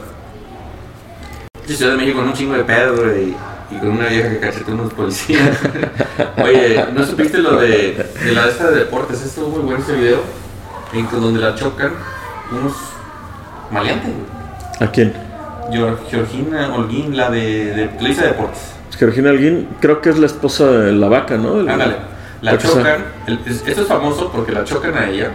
Ciudad 1.76 1.92
de 1.92 1.98
México 1.98 2.20
con 2.20 2.28
un 2.28 2.34
chingo 2.34 2.54
de 2.54 2.64
pedo, 2.64 3.04
güey. 3.04 3.34
Y 3.72 3.80
con 3.80 3.90
una 3.92 4.08
vieja 4.08 4.30
que 4.30 4.40
cachetea 4.40 4.74
unos 4.74 4.94
policías. 4.94 5.58
Oye, 6.44 6.86
¿no 6.94 7.06
supiste 7.06 7.38
lo 7.38 7.56
de, 7.62 8.06
de 8.24 8.32
la 8.34 8.48
de 8.48 8.80
deportes? 8.80 9.24
Estuvo 9.24 9.48
muy 9.48 9.60
bueno 9.62 9.82
ese 9.82 9.94
video. 9.94 10.20
En 10.94 11.10
donde 11.10 11.40
la 11.40 11.56
chocan 11.56 11.94
unos 12.52 12.74
maleantes, 13.72 14.10
güey. 14.12 14.88
¿A 14.88 14.92
quién? 14.92 15.14
Geor- 15.72 16.00
Georgina 16.10 16.74
Holguín, 16.76 17.16
la 17.16 17.30
de, 17.30 17.74
de 17.74 17.88
Televisa 17.90 18.26
Deportes. 18.26 18.74
Georgina 18.98 19.30
Alguín, 19.32 19.68
creo 19.80 20.02
que 20.02 20.10
es 20.10 20.18
la 20.20 20.26
esposa 20.28 20.66
de 20.68 20.92
la 20.92 21.08
vaca, 21.08 21.38
¿no? 21.38 21.60
El- 21.60 21.70
Ándale. 21.70 21.96
La 22.42 22.58
chocan. 22.58 23.06
el- 23.28 23.40
es- 23.46 23.66
esto 23.68 23.82
es 23.82 23.88
famoso 23.88 24.32
porque 24.32 24.52
la 24.52 24.64
chocan 24.64 24.96
a 24.98 25.08
ella. 25.10 25.32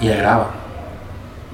Y 0.00 0.08
la 0.08 0.16
graba. 0.16 0.50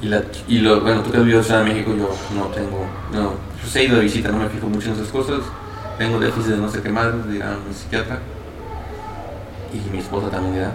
Y, 0.03 0.07
la, 0.09 0.23
y 0.49 0.59
lo, 0.59 0.81
bueno, 0.81 1.03
tú 1.03 1.11
que 1.11 1.19
has 1.19 1.23
vivido 1.25 1.41
en 1.41 1.45
Ciudad 1.45 1.61
de 1.63 1.73
México, 1.73 1.93
yo 1.97 2.11
no 2.35 2.47
tengo. 2.47 2.87
No, 3.13 3.35
pues 3.61 3.77
he 3.77 3.85
ido 3.85 3.97
de 3.97 4.03
visita, 4.05 4.31
no 4.31 4.39
me 4.39 4.49
fijo 4.49 4.67
mucho 4.67 4.89
en 4.89 4.95
esas 4.95 5.09
cosas. 5.09 5.41
Tengo 5.99 6.19
déficit 6.19 6.53
de 6.53 6.57
no 6.57 6.69
sé 6.71 6.81
qué 6.83 6.89
más, 6.89 7.07
dirá 7.31 7.57
mi 7.67 7.75
psiquiatra. 7.75 8.19
Y 9.73 9.91
mi 9.91 9.99
esposa 9.99 10.31
también 10.31 10.55
dirá. 10.55 10.73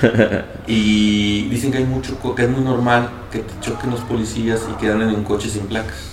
y 0.66 1.48
dicen 1.48 1.72
que 1.72 1.78
hay 1.78 1.84
mucho, 1.84 2.16
que 2.34 2.42
es 2.44 2.50
muy 2.50 2.62
normal 2.62 3.08
que 3.30 3.40
te 3.40 3.52
choquen 3.60 3.90
los 3.90 4.00
policías 4.00 4.60
y 4.70 4.74
que 4.74 4.90
anden 4.90 5.08
en 5.10 5.16
un 5.16 5.24
coche 5.24 5.48
sin 5.48 5.66
placas. 5.66 6.12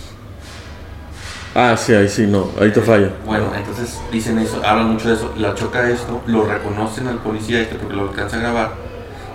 Ah, 1.56 1.76
sí, 1.78 1.94
ahí 1.94 2.10
sí, 2.10 2.26
no, 2.26 2.50
ahí 2.60 2.72
te 2.72 2.82
falla. 2.82 3.12
Bueno, 3.26 3.46
entonces 3.56 4.00
dicen 4.12 4.40
eso, 4.40 4.60
hablan 4.66 4.94
mucho 4.94 5.10
de 5.10 5.16
eso, 5.16 5.32
la 5.38 5.54
choca 5.54 5.88
esto, 5.88 6.22
lo 6.26 6.46
reconocen 6.46 7.08
al 7.08 7.20
policía 7.20 7.62
este 7.62 7.76
porque 7.76 7.96
lo 7.96 8.10
alcanza 8.10 8.38
a 8.38 8.40
grabar, 8.40 8.72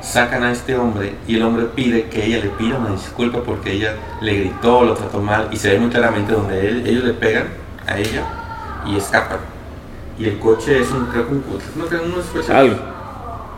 sacan 0.03 0.43
a 0.43 0.51
este 0.51 0.77
hombre 0.77 1.15
y 1.29 1.37
el 1.37 1.43
hombre 1.43 1.67
pide 1.67 2.09
que 2.09 2.27
ella 2.27 2.39
le 2.39 2.51
pida 2.51 2.77
una 2.79 2.91
disculpa 2.91 3.43
porque 3.45 3.73
ella 3.73 3.95
le 4.21 4.35
gritó, 4.35 4.83
lo 4.83 4.95
trató 4.95 5.21
mal 5.21 5.49
y 5.53 5.57
se 5.57 5.71
ve 5.73 5.79
muy 5.79 5.91
claramente 5.91 6.33
donde 6.33 6.67
él- 6.67 6.87
ellos 6.87 7.05
le 7.05 7.13
pegan 7.13 7.49
a 7.87 7.97
ella 7.99 8.25
y 8.85 8.97
escapan. 8.97 9.39
Y 10.19 10.25
el 10.25 10.41
coche 10.41 10.81
es 10.81 10.91
un, 10.91 11.07
creo 11.07 11.29
que 11.29 11.35
un, 11.35 11.45
no, 11.77 11.87
creo 11.87 12.03
que 12.03 12.21
especie 12.21 12.53
Algo. 12.53 12.98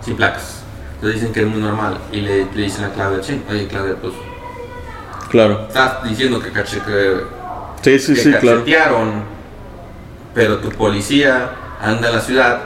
Sin 0.02 0.16
placas. 0.16 0.62
Entonces 0.96 1.20
dicen 1.20 1.32
que 1.32 1.40
es 1.40 1.46
muy 1.46 1.60
normal 1.60 1.98
y 2.12 2.20
le, 2.20 2.46
le 2.54 2.62
dicen 2.62 2.84
a 2.84 2.90
Claudia, 2.90 3.20
"Che, 3.20 3.40
oye 3.50 3.66
Claudia, 3.68 3.94
pues 4.00 4.12
Claro. 5.30 5.66
estás 5.68 6.02
diciendo 6.08 6.40
que, 6.40 6.50
caché, 6.50 6.78
que 6.80 7.20
Sí, 7.82 7.98
sí, 7.98 8.14
que 8.14 8.20
sí, 8.20 8.32
claro. 8.34 8.62
pero 10.34 10.58
tu 10.58 10.68
policía 10.70 11.50
anda 11.80 12.08
en 12.08 12.14
la 12.16 12.20
ciudad 12.20 12.60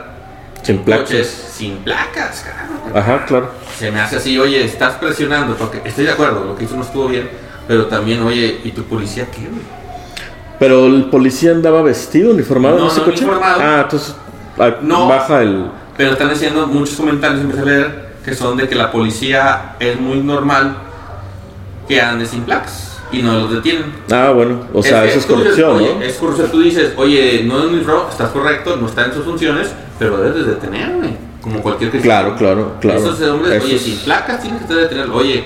Sin 0.63 0.79
placas. 0.79 1.05
coches 1.05 1.49
sin 1.53 1.77
placas, 1.79 2.41
carajo. 2.45 2.99
Ajá, 2.99 3.25
claro. 3.27 3.51
Se 3.79 3.91
me 3.91 4.01
hace 4.01 4.17
así, 4.17 4.39
oye, 4.39 4.65
estás 4.65 4.95
presionando, 4.95 5.55
porque 5.57 5.81
estoy 5.85 6.05
de 6.07 6.13
acuerdo, 6.13 6.45
lo 6.45 6.57
que 6.57 6.65
hizo 6.65 6.75
no 6.77 6.83
estuvo 6.83 7.07
bien, 7.09 7.29
pero 7.69 7.87
también, 7.87 8.23
oye, 8.23 8.61
¿y 8.65 8.71
tu 8.73 8.83
policía 8.85 9.27
qué, 9.31 9.41
güey? 9.41 9.63
Pero 10.59 10.87
el 10.87 11.05
policía 11.11 11.53
andaba 11.53 11.83
vestido, 11.83 12.31
uniformado 12.33 12.77
en 12.77 12.83
No, 12.85 12.89
ese 12.89 13.01
no, 13.01 13.05
coche. 13.05 13.25
uniformado. 13.25 13.61
Ah, 13.61 13.81
entonces 13.85 14.15
ah, 14.59 14.71
No. 14.83 15.09
baja 15.09 15.43
el. 15.43 15.71
Pero 15.97 16.13
están 16.13 16.31
haciendo 16.31 16.67
muchos 16.67 16.97
comentarios, 16.97 17.41
empecé 17.43 17.63
a 17.63 17.65
leer, 17.65 18.09
que 18.25 18.35
son 18.35 18.57
de 18.57 18.69
que 18.69 18.75
la 18.75 18.91
policía 18.91 19.77
es 19.79 19.99
muy 20.01 20.19
normal 20.19 20.77
que 21.87 22.01
ande 22.01 22.27
sin 22.27 22.43
placas 22.43 22.99
y 23.13 23.23
no 23.23 23.35
los 23.39 23.53
detienen. 23.53 23.93
Ah, 24.11 24.31
bueno, 24.35 24.61
o 24.73 24.83
sea, 24.83 25.05
eso 25.05 25.19
es 25.19 25.27
dices, 25.27 25.27
corrupción, 25.27 25.77
oye, 25.77 25.95
¿no? 25.95 26.03
Es 26.03 26.15
corrupción, 26.17 26.51
tú 26.51 26.61
dices, 26.63 26.93
oye, 26.97 27.45
no 27.47 27.65
es 27.65 27.71
mi 27.71 27.81
robo, 27.83 28.09
estás 28.11 28.31
correcto, 28.31 28.77
no 28.77 28.87
está 28.87 29.05
en 29.05 29.13
sus 29.13 29.25
funciones, 29.25 29.71
pero 29.99 30.17
debes 30.19 30.47
de 30.47 30.55
detenerme, 30.55 31.17
como 31.41 31.61
cualquier 31.63 31.91
cristiano. 31.91 32.35
Claro, 32.37 32.37
claro, 32.39 32.73
claro. 32.81 32.99
Esos 32.99 33.21
hombres, 33.29 33.55
Eso 33.55 33.67
oye, 33.67 33.77
es- 33.77 33.83
sin 33.83 33.99
placas 33.99 34.41
tienes 34.43 34.59
que 34.61 34.65
estar 34.65 34.79
detenerlo. 34.79 35.17
Oye, 35.17 35.45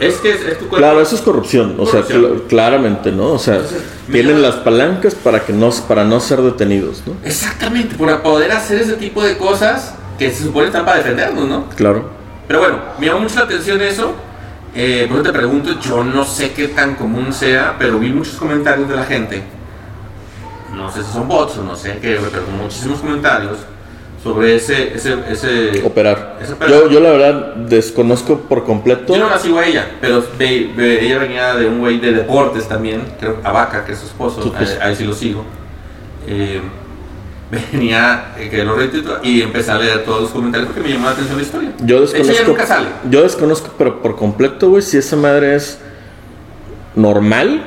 es 0.00 0.14
que 0.16 0.30
es, 0.32 0.40
es 0.40 0.58
tu 0.58 0.68
cuerpo. 0.68 0.76
Claro, 0.78 1.00
eso 1.00 1.14
es 1.14 1.20
corrupción, 1.20 1.76
o 1.78 1.86
sea, 1.86 2.02
Corrupción. 2.02 2.22
cl- 2.24 2.46
claramente, 2.48 3.12
¿no? 3.12 3.32
O 3.32 3.38
sea, 3.38 3.56
Entonces, 3.56 3.82
tienen 4.10 4.36
mira- 4.36 4.48
las 4.48 4.56
palancas 4.58 5.14
para 5.14 5.40
que 5.44 5.52
no 5.52 5.70
para 5.86 6.04
no 6.04 6.18
ser 6.20 6.40
detenidos, 6.42 7.02
¿no? 7.06 7.14
Exactamente, 7.24 7.94
por 7.94 8.20
poder 8.22 8.50
hacer 8.52 8.80
ese 8.80 8.94
tipo 8.94 9.22
de 9.22 9.36
cosas 9.38 9.94
que 10.18 10.30
se 10.30 10.44
supone 10.44 10.66
están 10.66 10.84
para 10.84 10.98
defendernos, 10.98 11.48
¿no? 11.48 11.66
Claro. 11.76 12.10
Pero 12.48 12.60
bueno, 12.60 12.78
me 12.98 13.06
llamó 13.06 13.20
mucho 13.20 13.36
la 13.36 13.42
atención 13.44 13.80
eso. 13.80 14.12
Eh, 14.74 15.04
por 15.08 15.18
eso 15.18 15.24
te 15.30 15.38
pregunto, 15.38 15.78
yo 15.80 16.02
no 16.02 16.24
sé 16.24 16.52
qué 16.52 16.68
tan 16.68 16.94
común 16.94 17.32
sea, 17.32 17.76
pero 17.78 17.98
vi 17.98 18.10
muchos 18.10 18.34
comentarios 18.36 18.88
de 18.88 18.96
la 18.96 19.04
gente. 19.04 19.42
No 20.74 20.90
sé 20.90 21.02
si 21.02 21.12
son 21.12 21.28
bots 21.28 21.58
o 21.58 21.62
no 21.62 21.76
sé 21.76 21.98
qué, 22.00 22.18
pero 22.32 22.44
muchísimos 22.60 23.00
comentarios 23.00 23.58
sobre 24.22 24.54
ese, 24.54 24.94
ese, 24.94 25.16
ese. 25.30 25.82
Operar. 25.84 26.38
Ese 26.40 26.52
operar. 26.52 26.70
Yo, 26.72 26.88
yo 26.90 27.00
la 27.00 27.10
verdad 27.10 27.54
desconozco 27.56 28.38
por 28.40 28.64
completo. 28.64 29.14
Yo 29.14 29.20
no 29.20 29.28
la 29.30 29.38
sigo 29.38 29.58
a 29.58 29.66
ella, 29.66 29.90
pero 30.00 30.22
ella 30.38 31.18
venía 31.18 31.54
de 31.54 31.66
un 31.66 31.80
güey 31.80 31.98
de 31.98 32.12
deportes 32.12 32.68
también, 32.68 33.02
creo, 33.18 33.38
a 33.42 33.50
Vaca, 33.52 33.84
que 33.84 33.92
es 33.92 33.98
su 33.98 34.06
esposo, 34.06 34.42
Sí, 34.42 34.52
pues. 34.56 34.78
ahí, 34.80 34.94
sí 34.94 35.04
lo 35.04 35.12
sigo. 35.12 35.44
Eh, 36.28 36.60
venía, 37.50 38.32
eh, 38.38 38.48
que 38.48 38.64
lo 38.64 38.76
retuitó 38.76 39.18
y 39.22 39.42
empecé 39.42 39.72
a 39.72 39.78
leer 39.78 40.04
todos 40.04 40.22
los 40.22 40.30
comentarios 40.30 40.68
porque 40.72 40.88
me 40.88 40.94
llamó 40.94 41.06
la 41.06 41.12
atención 41.12 41.36
la 41.36 41.42
historia. 41.42 41.72
Yo 41.80 42.00
De 42.00 42.04
hecho, 42.06 42.16
ella 42.16 42.24
desconozco. 42.28 42.50
nunca 42.52 42.66
sale. 42.66 42.88
Yo 43.10 43.22
desconozco, 43.24 43.70
pero 43.76 44.00
por 44.00 44.14
completo, 44.16 44.70
güey, 44.70 44.82
si 44.82 44.96
esa 44.98 45.16
madre 45.16 45.56
es 45.56 45.78
normal. 46.94 47.64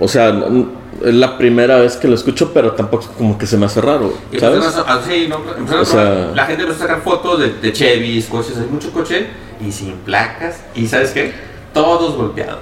O 0.00 0.08
sea, 0.08 0.32
es 1.04 1.14
la 1.14 1.38
primera 1.38 1.76
vez 1.78 1.96
que 1.96 2.08
lo 2.08 2.14
escucho, 2.14 2.52
pero 2.52 2.72
tampoco 2.72 3.06
como 3.16 3.36
que 3.38 3.46
se 3.46 3.56
me 3.56 3.66
hace 3.66 3.80
raro, 3.80 4.12
¿sabes? 4.38 4.64
ah, 4.86 5.00
sí, 5.06 5.26
no, 5.28 5.36
empezaron 5.56 5.78
a 5.78 5.82
O 5.82 5.84
sea- 5.84 6.04
tomar- 6.04 6.36
la 6.36 6.46
gente 6.46 6.62
empezó 6.64 6.84
a 6.84 6.86
sacar 6.88 7.02
fotos 7.02 7.40
de, 7.40 7.52
de 7.54 7.72
Chevys, 7.72 8.26
coches, 8.26 8.56
hay 8.56 8.66
mucho 8.66 8.90
coche 8.92 9.26
y 9.66 9.70
sin 9.72 9.92
placas. 9.98 10.60
¿Y 10.74 10.86
sabes 10.86 11.10
qué? 11.10 11.32
Todos 11.72 12.16
golpeados. 12.16 12.60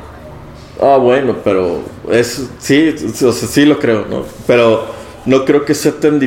Ah, 0.80 0.96
bueno, 0.98 1.36
pero 1.42 1.80
es 2.10 2.48
sí, 2.58 2.94
o 3.24 3.32
sea, 3.32 3.48
sí 3.48 3.64
lo 3.64 3.78
creo, 3.78 4.04
¿no? 4.10 4.24
Pero 4.46 4.84
no 5.24 5.44
creo 5.44 5.64
que 5.64 5.74
sea 5.74 5.92
tan, 5.92 6.20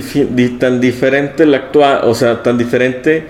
tan 0.60 0.82
diferente 0.82 1.46
la 1.46 1.58
actual, 1.58 2.02
o 2.06 2.16
sea, 2.16 2.42
tan 2.42 2.58
diferente 2.58 3.28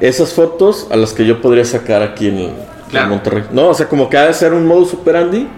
esas 0.00 0.32
fotos 0.32 0.86
a 0.90 0.96
las 0.96 1.12
que 1.12 1.26
yo 1.26 1.40
podría 1.40 1.64
sacar 1.64 2.02
aquí 2.02 2.28
en, 2.28 2.38
en 2.38 2.54
Claro. 2.90 3.08
Monterrey. 3.08 3.44
No, 3.50 3.68
o 3.70 3.74
sea, 3.74 3.88
como 3.88 4.08
que 4.08 4.16
ha 4.16 4.26
de 4.26 4.34
ser 4.34 4.52
un 4.52 4.64
modo 4.66 4.84
superandi 4.84 5.48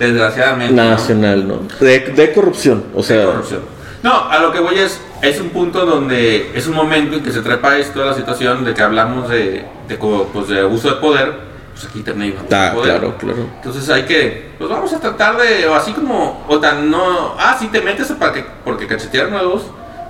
Desgraciadamente. 0.00 0.74
nacional, 0.74 1.46
¿no? 1.46 1.60
De, 1.78 2.00
de 2.00 2.32
corrupción, 2.32 2.86
o 2.94 3.02
sea, 3.02 3.18
de 3.18 3.26
corrupción. 3.26 3.60
No, 4.02 4.30
a 4.30 4.38
lo 4.38 4.50
que 4.50 4.60
voy 4.60 4.78
es, 4.78 4.98
es 5.20 5.40
un 5.40 5.50
punto 5.50 5.84
donde 5.84 6.50
es 6.54 6.66
un 6.66 6.74
momento 6.74 7.16
en 7.16 7.22
que 7.22 7.30
se 7.30 7.42
trepa 7.42 7.76
esto, 7.76 8.02
la 8.04 8.14
situación 8.14 8.64
de 8.64 8.72
que 8.72 8.80
hablamos 8.82 9.28
de, 9.28 9.66
de, 9.88 9.96
pues, 9.96 10.48
de 10.48 10.60
abuso 10.60 10.88
de 10.88 10.96
poder. 10.96 11.50
Pues 11.74 11.84
aquí 11.84 12.00
también 12.00 12.32
hay 12.32 12.46
ah, 12.50 12.72
poder. 12.74 12.98
claro, 12.98 13.16
claro. 13.18 13.46
Entonces 13.56 13.88
hay 13.90 14.04
que, 14.04 14.52
pues 14.58 14.70
vamos 14.70 14.92
a 14.92 15.00
tratar 15.00 15.36
de, 15.36 15.66
o 15.66 15.74
así 15.74 15.92
como, 15.92 16.44
o 16.48 16.58
tan 16.58 16.90
no, 16.90 17.34
ah, 17.38 17.56
si 17.58 17.68
te 17.68 17.82
metes 17.82 18.10
para 18.12 18.32
que, 18.32 18.44
porque 18.64 18.86
cachetearon 18.86 19.34
a 19.34 19.42
dos, 19.42 19.64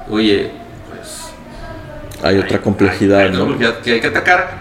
oye, 0.08 0.52
pues 0.88 1.32
Hay 2.24 2.38
otra 2.38 2.60
complejidad, 2.60 3.20
hay 3.20 3.26
otra 3.26 3.38
¿no? 3.38 3.46
complejidad 3.46 3.80
que 3.80 3.92
hay 3.92 4.00
que 4.00 4.06
atacar, 4.06 4.58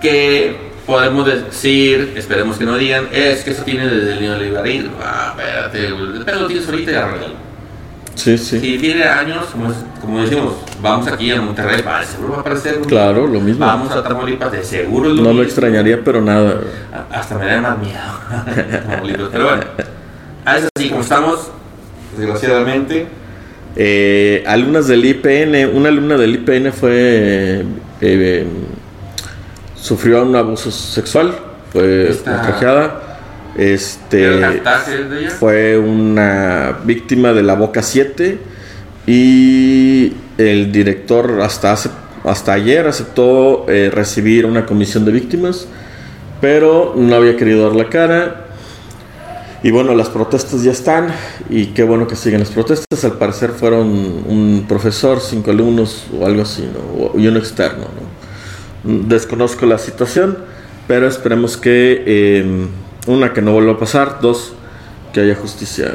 que 0.00 0.67
podemos 0.88 1.26
decir, 1.26 2.14
esperemos 2.16 2.56
que 2.56 2.64
no 2.64 2.78
digan, 2.78 3.08
es 3.12 3.44
que 3.44 3.50
eso 3.50 3.62
tiene 3.62 3.86
desde 3.86 4.14
el 4.14 4.20
neoliberalismo, 4.22 4.92
ah, 5.02 5.34
espérate, 5.36 5.94
pero 6.24 6.40
lo 6.40 6.46
tienes 6.46 6.66
ahorita 6.66 6.90
y 6.90 6.94
arréglalo. 6.94 7.34
Sí, 8.14 8.38
sí. 8.38 8.58
Si 8.58 8.78
tiene 8.78 9.04
años, 9.04 9.44
como, 9.52 9.72
como 10.00 10.22
decimos, 10.22 10.54
vamos 10.80 11.06
aquí 11.06 11.30
a 11.30 11.42
Monterrey, 11.42 11.76
de 11.82 12.06
seguro 12.06 12.30
va 12.32 12.36
a 12.38 12.40
aparecer. 12.40 12.78
Claro, 12.80 13.26
lo 13.26 13.38
mismo. 13.38 13.64
Vamos 13.64 13.92
a 13.92 14.02
Tamaulipas, 14.02 14.50
de 14.50 14.64
seguro 14.64 15.10
es 15.10 15.16
lo 15.16 15.22
No 15.22 15.28
lo 15.28 15.34
mismo. 15.34 15.42
extrañaría, 15.44 16.00
pero 16.02 16.22
nada. 16.22 16.58
Hasta 17.12 17.36
me 17.36 17.44
da 17.46 17.60
más 17.60 17.78
miedo. 17.78 19.28
Pero 19.30 19.44
bueno, 19.44 19.62
a 20.44 20.54
veces 20.54 20.68
así 20.74 20.88
como 20.88 21.02
estamos, 21.02 21.50
desgraciadamente, 22.16 23.06
Eh, 23.76 24.42
alumnas 24.46 24.88
del 24.88 25.04
IPN, 25.04 25.76
una 25.76 25.90
alumna 25.90 26.16
del 26.16 26.34
IPN 26.36 26.72
fue 26.72 27.60
eh, 27.60 27.64
eh, 28.00 28.46
sufrió 29.88 30.22
un 30.22 30.36
abuso 30.36 30.70
sexual, 30.70 31.34
fue 31.72 32.10
ultrajada. 32.10 33.04
Este 33.56 34.60
fue 35.40 35.78
una 35.78 36.78
víctima 36.84 37.32
de 37.32 37.42
la 37.42 37.54
Boca 37.54 37.82
7 37.82 38.38
y 39.06 40.12
el 40.36 40.70
director 40.70 41.40
hasta 41.40 41.72
hace, 41.72 41.88
hasta 42.24 42.52
ayer 42.52 42.86
aceptó 42.86 43.64
eh, 43.68 43.90
recibir 43.92 44.44
una 44.44 44.66
comisión 44.66 45.04
de 45.06 45.12
víctimas, 45.12 45.66
pero 46.40 46.94
no 46.94 47.16
había 47.16 47.36
querido 47.36 47.64
dar 47.64 47.74
la 47.74 47.88
cara. 47.88 48.44
Y 49.62 49.72
bueno, 49.72 49.92
las 49.94 50.08
protestas 50.10 50.62
ya 50.62 50.70
están 50.70 51.08
y 51.50 51.68
qué 51.68 51.82
bueno 51.82 52.06
que 52.06 52.14
siguen 52.14 52.40
las 52.40 52.50
protestas. 52.50 53.04
Al 53.04 53.14
parecer 53.14 53.50
fueron 53.50 53.88
un 53.88 54.66
profesor, 54.68 55.20
cinco 55.20 55.50
alumnos 55.50 56.04
o 56.16 56.26
algo 56.26 56.42
así, 56.42 56.62
¿no? 56.62 57.18
y 57.18 57.26
uno 57.26 57.38
externo. 57.38 57.86
¿no? 57.86 58.07
Desconozco 58.84 59.66
la 59.66 59.78
situación, 59.78 60.38
pero 60.86 61.06
esperemos 61.08 61.56
que, 61.56 62.02
eh, 62.06 62.66
una, 63.06 63.32
que 63.32 63.42
no 63.42 63.52
vuelva 63.52 63.72
a 63.72 63.78
pasar, 63.78 64.20
dos, 64.20 64.52
que 65.12 65.20
haya 65.20 65.34
justicia. 65.34 65.86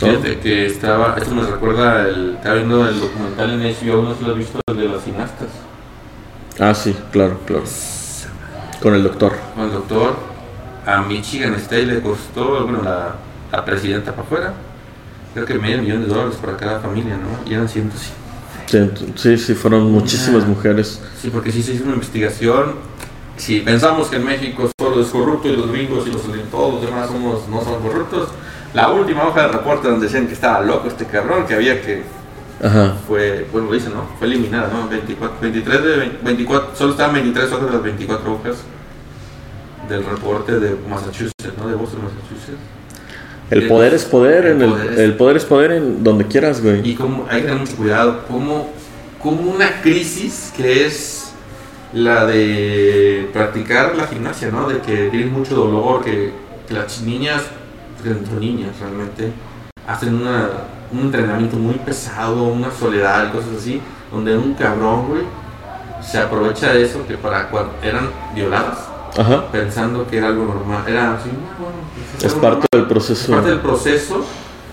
¿no? 0.00 0.08
Fíjate 0.08 0.38
que 0.40 0.66
estaba, 0.66 1.14
esto 1.16 1.34
me 1.34 1.42
recuerda, 1.42 2.08
el, 2.08 2.34
estaba 2.36 2.56
viendo 2.56 2.88
el 2.88 2.98
documental 2.98 3.50
en 3.50 3.60
HBO, 3.60 4.02
no 4.02 4.12
sé 4.12 4.18
si 4.18 4.24
lo 4.24 4.32
has 4.32 4.38
visto, 4.38 4.60
el 4.66 4.76
de 4.76 4.88
las 4.88 5.02
cineastas, 5.04 5.48
Ah, 6.60 6.74
sí, 6.74 6.94
claro, 7.12 7.38
claro. 7.46 7.64
Con 8.82 8.94
el 8.94 9.02
doctor. 9.02 9.32
con 9.54 9.64
el 9.64 9.72
doctor. 9.72 10.16
A 10.84 11.00
Michigan 11.00 11.54
State 11.54 11.86
le 11.86 12.00
costó, 12.00 12.64
bueno, 12.64 12.82
la, 12.82 13.14
la 13.50 13.64
presidenta 13.64 14.10
para 14.10 14.22
afuera, 14.22 14.54
creo 15.32 15.46
que 15.46 15.54
medio 15.54 15.78
millón 15.80 16.02
de 16.02 16.08
dólares 16.08 16.36
para 16.36 16.56
cada 16.56 16.80
familia, 16.80 17.16
¿no? 17.16 17.48
Y 17.48 17.54
eran 17.54 17.68
105. 17.68 18.16
Sí, 18.66 19.38
sí, 19.38 19.54
fueron 19.54 19.90
muchísimas 19.92 20.44
Ah. 20.44 20.48
mujeres. 20.48 21.00
Sí, 21.20 21.30
porque 21.30 21.52
sí 21.52 21.62
se 21.62 21.74
hizo 21.74 21.84
una 21.84 21.94
investigación. 21.94 22.74
Si 23.36 23.60
pensamos 23.60 24.08
que 24.08 24.16
en 24.16 24.24
México 24.24 24.70
solo 24.78 25.00
es 25.00 25.08
corrupto 25.08 25.48
y 25.48 25.56
los 25.56 25.70
gringos 25.70 26.06
y 26.06 26.10
los, 26.12 26.22
todos 26.50 26.74
los 26.74 26.82
demás 26.84 27.08
somos, 27.08 27.48
no 27.48 27.62
son 27.62 27.80
corruptos, 27.82 28.28
la 28.74 28.90
última 28.90 29.26
hoja 29.26 29.42
de 29.42 29.48
reporte 29.48 29.88
donde 29.88 30.06
decían 30.06 30.26
que 30.26 30.34
estaba 30.34 30.60
loco 30.60 30.88
este 30.88 31.06
cabrón, 31.06 31.46
que 31.46 31.54
había 31.54 31.80
que 31.82 32.02
Ajá. 32.62 32.94
fue, 33.08 33.46
bueno, 33.52 33.68
lo 33.68 33.74
dicen, 33.74 33.92
¿no? 33.94 34.04
Fue 34.18 34.26
eliminada, 34.28 34.70
¿no? 34.72 34.88
24, 34.88 35.38
23 35.40 35.82
de 35.82 35.96
20 35.96 36.18
24, 36.22 36.76
solo 36.76 36.92
estaban 36.92 37.14
23 37.14 37.52
hojas 37.52 37.66
de 37.66 37.72
las 37.72 37.82
24 37.82 38.32
hojas 38.34 38.56
del 39.88 40.04
reporte 40.04 40.60
de 40.60 40.76
Massachusetts, 40.88 41.52
¿no? 41.58 41.68
De 41.68 41.74
Boston, 41.74 42.00
Massachusetts. 42.04 42.58
El 43.52 43.68
poder 43.68 43.94
es 43.94 44.04
poder, 44.04 44.46
El 44.46 44.52
en 44.52 44.62
el, 44.62 44.70
poder 44.70 44.92
es- 44.92 44.98
el 44.98 45.14
poder 45.16 45.36
es 45.36 45.44
poder 45.44 45.72
en 45.72 46.02
donde 46.04 46.26
quieras, 46.26 46.62
güey. 46.62 46.88
Y 46.88 46.94
como, 46.94 47.26
hay 47.28 47.40
que 47.42 47.46
tener 47.48 47.60
mucho 47.60 47.76
cuidado, 47.76 48.24
como, 48.26 48.70
como 49.22 49.50
una 49.50 49.82
crisis 49.82 50.52
que 50.56 50.86
es 50.86 51.32
la 51.92 52.24
de 52.26 53.28
practicar 53.32 53.94
la 53.96 54.06
gimnasia, 54.06 54.48
¿no? 54.50 54.68
De 54.68 54.78
que 54.80 55.08
tienen 55.10 55.32
mucho 55.32 55.54
dolor, 55.54 56.02
que, 56.04 56.32
que 56.66 56.74
las 56.74 57.02
niñas, 57.02 57.42
que 58.02 58.08
son 58.10 58.40
niñas 58.40 58.70
realmente, 58.80 59.30
hacen 59.86 60.14
una, 60.14 60.48
un 60.90 61.00
entrenamiento 61.00 61.56
muy 61.56 61.74
pesado, 61.74 62.44
una 62.44 62.70
soledad, 62.70 63.30
cosas 63.32 63.50
así, 63.58 63.80
donde 64.10 64.36
un 64.36 64.54
cabrón, 64.54 65.08
güey, 65.08 65.22
se 66.00 66.18
aprovecha 66.18 66.72
de 66.72 66.82
eso 66.84 67.06
que 67.06 67.16
para 67.18 67.48
cuando 67.48 67.72
eran 67.82 68.08
violadas, 68.34 68.78
Ajá. 69.16 69.44
pensando 69.52 70.06
que 70.06 70.16
era 70.16 70.28
algo 70.28 70.46
normal, 70.46 70.82
era 70.88 71.14
así, 71.14 71.28
"Ah, 71.30 71.56
bueno, 71.60 71.76
Es 72.18 72.34
parte 72.34 72.42
normal". 72.42 72.68
del 72.72 72.80
Es 72.82 72.88
proceso. 72.88 73.32
parte 73.32 73.50
del 73.50 73.60
proceso, 73.60 74.24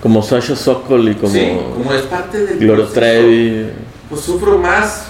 Como 0.02 0.22
Sasha 0.24 0.56
Sokol 0.56 1.10
y 1.10 1.16
como 1.16 1.34
sí, 1.34 1.52
como 1.76 1.94
es 1.94 2.02
parte 2.04 2.46
del 2.46 2.58
Gloria 2.60 2.86
proceso 2.86 3.00
Trevi. 3.00 3.70
pues 4.10 4.22
sufro 4.22 4.58
más 4.58 5.08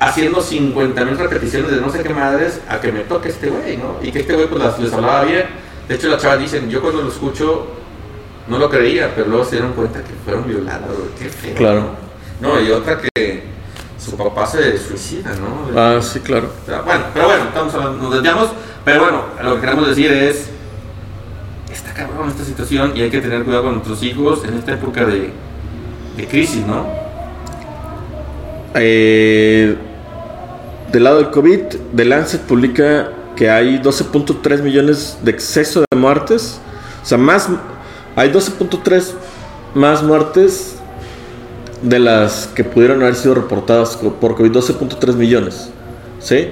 haciendo 0.00 0.40
50 0.42 1.04
mil 1.04 1.16
repeticiones 1.18 1.70
de 1.70 1.80
no 1.80 1.90
sé 1.92 2.02
qué 2.02 2.08
madres 2.14 2.60
a 2.68 2.80
que 2.80 2.90
me 2.90 3.00
toque 3.00 3.28
este 3.28 3.48
güey, 3.50 3.76
¿no? 3.76 3.96
Y 4.02 4.10
que 4.10 4.20
este 4.20 4.34
güey 4.34 4.48
pues 4.48 4.62
las- 4.62 4.78
les 4.78 4.92
hablaba 4.92 5.24
bien. 5.24 5.44
De 5.88 5.94
hecho, 5.94 6.08
las 6.08 6.20
chavas 6.22 6.40
dicen, 6.40 6.68
yo 6.70 6.80
cuando 6.80 7.02
lo 7.02 7.08
escucho 7.08 7.66
no 8.48 8.58
lo 8.58 8.68
creía, 8.70 9.12
pero 9.14 9.28
luego 9.28 9.44
se 9.44 9.52
dieron 9.56 9.72
cuenta 9.74 10.00
que 10.02 10.12
fueron 10.24 10.46
violadas, 10.46 10.80
güey. 10.88 11.10
Qué 11.18 11.28
feo. 11.28 11.54
Claro. 11.54 11.90
No, 12.40 12.58
y 12.60 12.70
otra 12.70 12.98
que 13.00 13.44
su 13.98 14.16
papá 14.16 14.46
se 14.46 14.78
suicida, 14.78 15.30
¿no? 15.36 15.78
Ah, 15.78 16.00
sí, 16.02 16.20
claro. 16.20 16.48
Bueno, 16.84 17.04
pero 17.12 17.26
bueno, 17.26 17.44
estamos 17.44 17.74
hablando, 17.74 18.02
nos 18.04 18.14
desviamos, 18.14 18.48
pero 18.84 19.02
bueno, 19.02 19.22
lo 19.42 19.54
que 19.56 19.60
queremos 19.60 19.88
decir 19.88 20.10
es, 20.10 20.48
está 21.72 21.92
cabrón 21.92 22.28
esta 22.28 22.44
situación 22.44 22.92
y 22.96 23.02
hay 23.02 23.10
que 23.10 23.20
tener 23.20 23.44
cuidado 23.44 23.64
con 23.64 23.74
nuestros 23.74 24.02
hijos 24.02 24.44
en 24.44 24.54
esta 24.54 24.72
época 24.72 25.04
de, 25.04 25.30
de 26.16 26.26
crisis, 26.26 26.66
¿no? 26.66 26.86
Eh, 28.74 29.76
del 30.92 31.04
lado 31.04 31.18
del 31.18 31.30
COVID, 31.30 31.60
The 31.94 32.04
Lancet 32.04 32.40
publica 32.42 33.10
que 33.36 33.48
hay 33.48 33.78
12.3 33.78 34.62
millones 34.62 35.18
de 35.22 35.30
exceso 35.30 35.84
de 35.90 35.96
muertes. 35.96 36.60
O 37.02 37.06
sea, 37.06 37.18
más 37.18 37.48
hay 38.16 38.30
12.3 38.30 39.12
más 39.74 40.02
muertes 40.02 40.76
de 41.82 41.98
las 41.98 42.48
que 42.48 42.64
pudieron 42.64 43.02
haber 43.02 43.14
sido 43.14 43.34
reportadas 43.34 43.96
por 43.96 44.36
COVID, 44.36 44.50
12.3 44.50 45.14
millones. 45.14 45.70
¿Sí? 46.18 46.48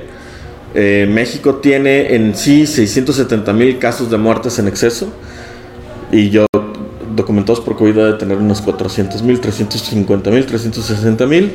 Eh, 0.80 1.08
México 1.10 1.56
tiene 1.56 2.14
en 2.14 2.36
sí 2.36 2.64
670 2.64 3.52
mil 3.52 3.78
casos 3.80 4.12
de 4.12 4.16
muertes 4.16 4.60
en 4.60 4.68
exceso. 4.68 5.12
Y 6.12 6.30
yo, 6.30 6.46
documentados 7.16 7.60
por 7.60 7.74
COVID, 7.74 7.94
debe 7.94 8.12
tener 8.12 8.36
unos 8.36 8.60
400 8.60 9.20
mil, 9.22 9.40
350 9.40 10.30
mil, 10.30 10.46
360 10.46 11.26
mil. 11.26 11.50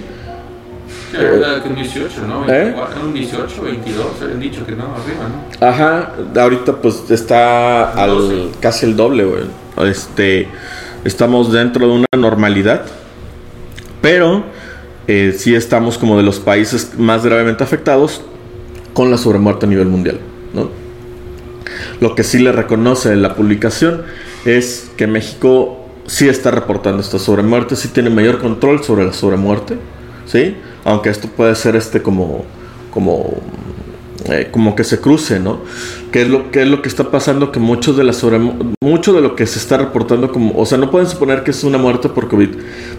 Sí, 1.12 1.18
era 1.18 1.64
que 1.64 1.70
un 1.70 1.76
18, 1.76 2.28
¿no? 2.28 2.44
¿Eh? 2.54 2.64
24, 2.64 3.02
un 3.02 3.14
18, 3.14 3.62
22, 3.62 4.06
habían 4.24 4.40
dicho 4.42 4.66
que 4.66 4.74
no, 4.74 4.88
arriba, 4.94 5.30
¿no? 5.30 5.66
Ajá, 5.66 6.16
ahorita 6.36 6.82
pues 6.82 7.10
está 7.10 7.94
al 7.94 8.50
casi 8.60 8.88
el 8.88 8.98
doble, 8.98 9.24
güey. 9.24 9.90
Este, 9.90 10.50
estamos 11.06 11.50
dentro 11.50 11.88
de 11.88 11.94
una 11.94 12.08
normalidad, 12.18 12.82
pero 14.02 14.44
eh, 15.08 15.34
sí 15.38 15.56
estamos 15.56 15.98
como 15.98 16.18
de 16.18 16.24
los 16.24 16.42
países 16.42 16.98
más 16.98 17.24
gravemente 17.24 17.64
afectados 17.64 18.22
con 18.93 19.12
la 19.12 19.17
sobremuerte 19.17 19.65
a 19.65 19.69
nivel 19.69 19.88
mundial, 19.88 20.19
¿no? 20.53 20.69
Lo 21.99 22.15
que 22.15 22.23
sí 22.23 22.39
le 22.39 22.51
reconoce 22.51 23.15
la 23.15 23.36
publicación 23.36 24.03
es 24.45 24.91
que 24.97 25.08
México 25.08 25.79
sí 26.06 26.27
está 26.27 26.51
reportando 26.51 27.01
esta 27.01 27.19
sobremuerte, 27.19 27.75
sí 27.75 27.88
tiene 27.89 28.10
mayor 28.10 28.39
control 28.39 28.84
sobre 28.84 29.06
la 29.06 29.13
sobremuerte, 29.13 29.77
¿sí? 30.25 30.56
Aunque 30.84 31.10
esto 31.10 31.27
puede 31.27 31.56
ser 31.56 31.75
este 31.75 32.01
como 32.01 32.45
como 32.91 33.41
eh, 34.25 34.49
como 34.51 34.75
que 34.75 34.84
se 34.84 34.99
cruce, 34.99 35.39
¿no? 35.39 35.60
¿Qué 36.12 36.21
es 36.21 36.29
lo 36.29 36.45
es 36.51 36.67
lo 36.67 36.82
que 36.82 36.89
está 36.89 37.10
pasando 37.10 37.51
que 37.51 37.60
muchos 37.60 37.97
de 37.97 38.03
la 38.03 38.13
sobre 38.13 38.39
mucho 38.82 39.13
de 39.13 39.21
lo 39.21 39.36
que 39.36 39.45
se 39.45 39.60
está 39.60 39.77
reportando 39.77 40.32
como, 40.32 40.58
o 40.58 40.65
sea, 40.65 40.77
no 40.77 40.91
pueden 40.91 41.10
suponer 41.10 41.43
que 41.43 41.51
es 41.51 41.63
una 41.63 41.77
muerte 41.77 42.10
por 42.10 42.29
COVID, 42.29 42.49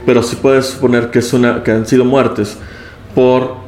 pero 0.04 0.22
sí 0.22 0.37
pueden 0.37 0.62
suponer 0.62 1.11
que 1.11 1.20
es 1.20 1.33
una 1.33 1.62
que 1.62 1.70
han 1.70 1.87
sido 1.87 2.04
muertes 2.04 2.57
por 3.14 3.63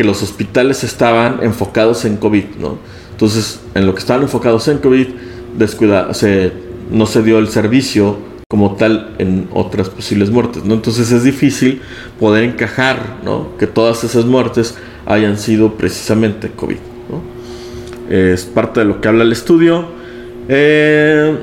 que 0.00 0.04
los 0.06 0.22
hospitales 0.22 0.82
estaban 0.82 1.40
enfocados 1.42 2.06
en 2.06 2.16
COVID, 2.16 2.56
¿no? 2.58 2.78
Entonces, 3.10 3.60
en 3.74 3.84
lo 3.84 3.92
que 3.92 3.98
estaban 3.98 4.22
enfocados 4.22 4.66
en 4.68 4.78
COVID, 4.78 5.08
descuida, 5.58 6.14
se, 6.14 6.52
no 6.90 7.04
se 7.04 7.22
dio 7.22 7.38
el 7.38 7.48
servicio 7.48 8.16
como 8.48 8.76
tal 8.76 9.14
en 9.18 9.46
otras 9.52 9.90
posibles 9.90 10.30
muertes, 10.30 10.64
¿no? 10.64 10.72
Entonces 10.72 11.12
es 11.12 11.22
difícil 11.22 11.82
poder 12.18 12.44
encajar, 12.44 13.18
¿no? 13.26 13.58
Que 13.58 13.66
todas 13.66 14.02
esas 14.02 14.24
muertes 14.24 14.74
hayan 15.04 15.36
sido 15.36 15.74
precisamente 15.74 16.48
COVID, 16.48 16.78
¿no? 17.10 18.10
Es 18.10 18.46
parte 18.46 18.80
de 18.80 18.86
lo 18.86 19.02
que 19.02 19.08
habla 19.08 19.22
el 19.22 19.32
estudio. 19.32 19.84
Eh, 20.48 21.36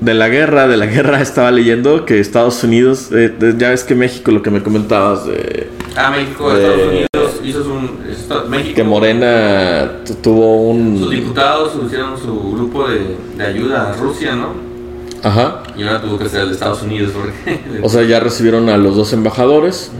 de 0.00 0.14
la 0.14 0.28
guerra, 0.28 0.68
de 0.68 0.76
la 0.76 0.86
guerra 0.94 1.20
estaba 1.20 1.50
leyendo 1.50 2.06
que 2.06 2.20
Estados 2.20 2.62
Unidos, 2.62 3.10
eh, 3.10 3.34
ya 3.58 3.70
ves 3.70 3.82
que 3.82 3.96
México, 3.96 4.30
lo 4.30 4.42
que 4.42 4.52
me 4.52 4.62
comentabas 4.62 5.26
de 5.26 5.79
Ah, 5.96 6.10
México, 6.10 6.50
Eh, 6.52 6.56
Estados 6.62 6.88
Unidos, 6.88 7.40
hizo 7.44 7.74
un... 7.74 8.50
México, 8.50 8.74
que 8.76 8.84
Morena 8.84 9.90
tu- 10.06 10.14
tuvo 10.14 10.72
Sus 10.98 11.08
un... 11.08 11.10
diputados 11.10 11.72
hicieron 11.84 12.18
su 12.18 12.52
grupo 12.52 12.86
de, 12.88 13.16
de 13.36 13.44
ayuda 13.44 13.90
a 13.90 13.96
Rusia, 13.96 14.36
¿no? 14.36 14.48
Ajá. 15.22 15.62
Y 15.76 15.82
ahora 15.82 16.00
tuvo 16.00 16.18
que 16.18 16.28
ser 16.28 16.42
el 16.42 16.48
de 16.48 16.54
Estados 16.54 16.82
Unidos, 16.82 17.12
porque... 17.12 17.60
O 17.82 17.88
sea, 17.88 18.02
ya 18.04 18.20
recibieron 18.20 18.68
a 18.68 18.76
los 18.78 18.96
dos 18.96 19.12
embajadores. 19.12 19.90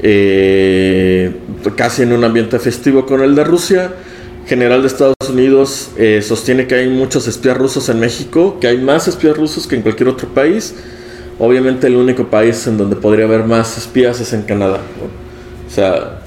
eh, 0.00 1.34
casi 1.76 2.02
en 2.02 2.12
un 2.12 2.24
ambiente 2.24 2.58
festivo 2.58 3.06
con 3.06 3.22
el 3.22 3.34
de 3.34 3.44
Rusia. 3.44 3.92
General 4.46 4.82
de 4.82 4.88
Estados 4.88 5.14
Unidos 5.30 5.88
eh, 5.96 6.20
sostiene 6.22 6.66
que 6.66 6.74
hay 6.74 6.88
muchos 6.90 7.26
espías 7.26 7.56
rusos 7.56 7.88
en 7.88 7.98
México, 7.98 8.58
que 8.60 8.66
hay 8.66 8.76
más 8.78 9.08
espías 9.08 9.34
rusos 9.36 9.66
que 9.66 9.74
en 9.76 9.82
cualquier 9.82 10.10
otro 10.10 10.28
país. 10.28 10.74
Obviamente 11.38 11.86
el 11.86 11.96
único 11.96 12.24
país 12.26 12.66
en 12.66 12.76
donde 12.76 12.94
podría 12.96 13.24
haber 13.24 13.44
más 13.44 13.78
espías 13.78 14.20
es 14.20 14.32
en 14.34 14.42
Canadá. 14.42 14.78
¿no? 15.00 15.23
O 15.74 15.76
sea, 15.76 16.20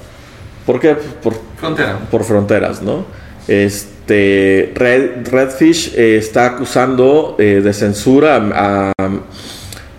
¿por 0.66 0.78
qué? 0.78 0.94
Por, 1.22 1.32
Frontera. 1.56 1.98
por 2.10 2.22
fronteras, 2.22 2.82
¿no? 2.82 3.06
Este 3.48 4.72
Red, 4.74 5.26
Redfish 5.30 5.94
eh, 5.96 6.18
está 6.18 6.44
acusando 6.44 7.34
eh, 7.38 7.62
de 7.64 7.72
censura 7.72 8.36
a, 8.36 8.92
a- 8.98 9.08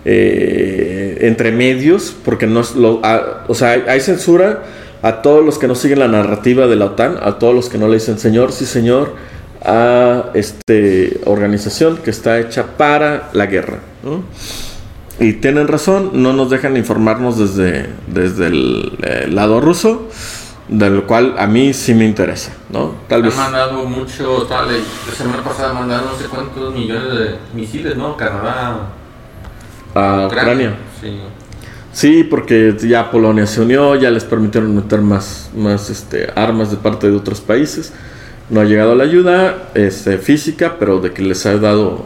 eh, 0.04 1.18
entre 1.22 1.50
medios, 1.50 2.14
porque 2.24 2.46
no 2.46 2.60
es 2.60 2.76
lo, 2.76 3.00
a- 3.04 3.44
o 3.48 3.54
sea, 3.54 3.70
hay, 3.72 3.82
hay 3.88 4.00
censura 4.00 4.62
a 5.02 5.20
todos 5.20 5.44
los 5.44 5.58
que 5.58 5.66
no 5.66 5.74
siguen 5.74 5.98
la 5.98 6.06
narrativa 6.08 6.68
de 6.68 6.76
la 6.76 6.84
OTAN, 6.86 7.16
a 7.20 7.38
todos 7.40 7.52
los 7.54 7.68
que 7.68 7.76
no 7.78 7.88
le 7.88 7.94
dicen 7.94 8.18
señor, 8.18 8.52
sí 8.52 8.66
señor, 8.66 9.14
a 9.64 10.26
este 10.34 11.20
organización 11.24 11.96
que 11.98 12.10
está 12.10 12.38
hecha 12.38 12.64
para 12.78 13.30
la 13.32 13.46
guerra. 13.46 13.78
¿no? 14.04 14.22
Y 15.20 15.34
tienen 15.34 15.68
razón, 15.68 16.10
no 16.14 16.32
nos 16.32 16.50
dejan 16.50 16.76
informarnos 16.76 17.38
desde, 17.38 17.90
desde 18.06 18.46
el 18.46 18.98
eh, 19.02 19.28
lado 19.30 19.60
ruso, 19.60 20.08
de 20.68 20.88
lo 20.88 21.06
cual 21.06 21.34
a 21.38 21.46
mí 21.46 21.74
sí 21.74 21.94
me 21.94 22.06
interesa, 22.06 22.52
¿no? 22.70 22.94
Tal 23.06 23.20
Han 23.20 23.26
vez... 23.26 23.36
mandado 23.36 23.84
mucho, 23.84 24.46
tal, 24.48 24.68
la 24.68 25.14
semana 25.14 25.44
pasada 25.44 25.74
mandaron 25.74 26.06
no 26.06 26.16
sé 26.16 26.24
cuántos 26.24 26.74
millones 26.74 27.18
de 27.18 27.36
misiles, 27.54 27.96
¿no? 27.96 28.16
Canadá, 28.16 28.88
A 29.94 30.26
Ucrania. 30.26 30.76
Sí. 31.00 31.20
Sí, 31.92 32.24
porque 32.24 32.76
ya 32.80 33.10
Polonia 33.10 33.46
se 33.46 33.60
unió, 33.60 33.96
ya 33.96 34.10
les 34.10 34.24
permitieron 34.24 34.74
meter 34.74 35.00
más, 35.00 35.50
más 35.56 35.90
este, 35.90 36.30
armas 36.36 36.70
de 36.70 36.76
parte 36.76 37.10
de 37.10 37.16
otros 37.16 37.40
países. 37.40 37.92
No 38.48 38.60
ha 38.60 38.64
llegado 38.64 38.94
la 38.94 39.04
ayuda 39.04 39.70
este, 39.74 40.18
física, 40.18 40.76
pero 40.78 41.00
de 41.00 41.12
que 41.12 41.22
les 41.22 41.44
ha 41.46 41.56
dado, 41.56 42.04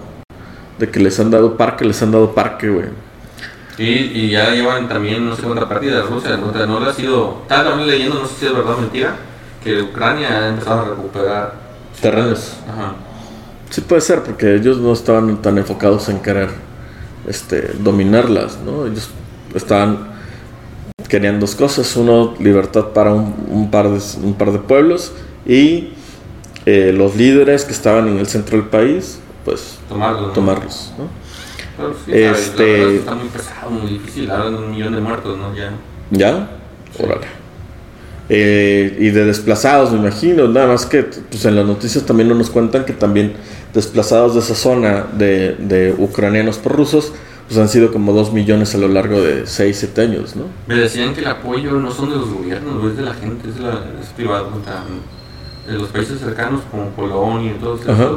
de 0.78 0.90
que 0.90 1.00
les 1.00 1.18
han 1.20 1.30
dado 1.30 1.56
parque, 1.56 1.84
les 1.84 2.02
han 2.02 2.10
dado 2.10 2.34
parque, 2.34 2.68
güey. 2.68 2.86
Y, 3.76 3.84
y 3.84 4.30
ya 4.30 4.50
llevan 4.50 4.88
también 4.88 5.28
no 5.28 5.34
sé 5.34 5.42
cuánta 5.42 5.68
partida 5.68 5.96
de 5.96 6.02
Rusia, 6.02 6.36
no 6.36 6.80
le 6.80 6.90
ha 6.90 6.92
sido, 6.92 7.38
estaba 7.42 7.70
también 7.70 7.90
leyendo, 7.90 8.20
no 8.20 8.26
sé 8.26 8.34
si 8.38 8.46
es 8.46 8.54
verdad 8.54 8.74
o 8.74 8.80
mentira, 8.80 9.16
que 9.62 9.82
Ucrania 9.82 10.28
ha 10.28 10.48
empezado 10.48 10.80
a 10.80 10.84
recuperar 10.90 11.54
Terrenos. 12.00 12.56
Ajá. 12.68 12.94
Sí 13.70 13.80
puede 13.80 14.00
ser, 14.00 14.22
porque 14.22 14.54
ellos 14.54 14.78
no 14.78 14.92
estaban 14.92 15.42
tan 15.42 15.58
enfocados 15.58 16.08
en 16.08 16.20
querer 16.20 16.50
este, 17.26 17.72
dominarlas, 17.78 18.58
¿no? 18.64 18.86
Ellos 18.86 19.10
estaban 19.54 20.14
querían 21.08 21.38
dos 21.38 21.54
cosas, 21.54 21.94
uno 21.96 22.34
libertad 22.40 22.86
para 22.88 23.12
un, 23.12 23.34
un 23.48 23.70
par, 23.70 23.88
de, 23.88 24.00
un 24.22 24.34
par 24.34 24.52
de 24.52 24.58
pueblos 24.58 25.12
y 25.46 25.92
eh, 26.66 26.92
los 26.92 27.14
líderes 27.14 27.64
que 27.64 27.72
estaban 27.72 28.08
en 28.08 28.18
el 28.18 28.26
centro 28.26 28.56
del 28.56 28.66
país, 28.66 29.18
pues 29.44 29.78
tomarlos, 29.88 30.92
¿no? 30.98 31.08
Pero 31.76 31.94
sí, 32.04 32.12
Este- 32.12 32.84
la 32.86 32.92
está 32.92 33.14
muy 33.14 33.28
pesado, 33.28 33.70
muy 33.70 33.90
difícil, 33.90 34.30
hablan 34.30 34.54
un 34.54 34.70
millón 34.70 34.94
de 34.94 35.00
muertos, 35.00 35.36
¿no? 35.36 35.54
Ya. 35.54 35.72
¿Ya? 36.10 36.50
Órale. 37.02 37.26
Eh, 38.28 38.96
y 39.00 39.10
de 39.10 39.24
desplazados, 39.26 39.92
me 39.92 39.98
imagino. 39.98 40.48
Nada 40.48 40.68
más 40.68 40.86
que 40.86 41.02
pues, 41.02 41.44
en 41.44 41.56
las 41.56 41.66
noticias 41.66 42.04
también 42.06 42.28
no 42.28 42.34
nos 42.34 42.48
cuentan 42.48 42.84
que 42.84 42.92
también 42.94 43.34
desplazados 43.74 44.34
de 44.34 44.40
esa 44.40 44.54
zona 44.54 45.04
de, 45.12 45.56
de 45.58 45.94
ucranianos 45.98 46.58
por 46.58 46.72
rusos, 46.76 47.12
pues 47.48 47.58
han 47.58 47.68
sido 47.68 47.92
como 47.92 48.12
2 48.12 48.32
millones 48.32 48.74
a 48.74 48.78
lo 48.78 48.88
largo 48.88 49.20
de 49.20 49.46
6, 49.46 49.76
7 49.78 50.00
años, 50.02 50.36
¿no? 50.36 50.44
Me 50.66 50.76
decían 50.76 51.12
que 51.12 51.20
el 51.20 51.26
apoyo 51.26 51.72
no 51.72 51.90
son 51.90 52.08
de 52.10 52.16
los 52.16 52.30
gobiernos, 52.32 52.82
no 52.82 52.88
es 52.88 52.96
de 52.96 53.02
la 53.02 53.12
gente, 53.14 53.48
es, 53.50 53.56
de 53.56 53.62
la- 53.62 53.82
es 54.00 54.08
privado, 54.16 54.48
de 55.66 55.72
los 55.74 55.88
países 55.88 56.20
cercanos 56.20 56.60
como 56.70 56.90
Polonia 56.90 57.52
y 57.52 57.58
todos 57.58 57.80
Ajá. 57.86 58.10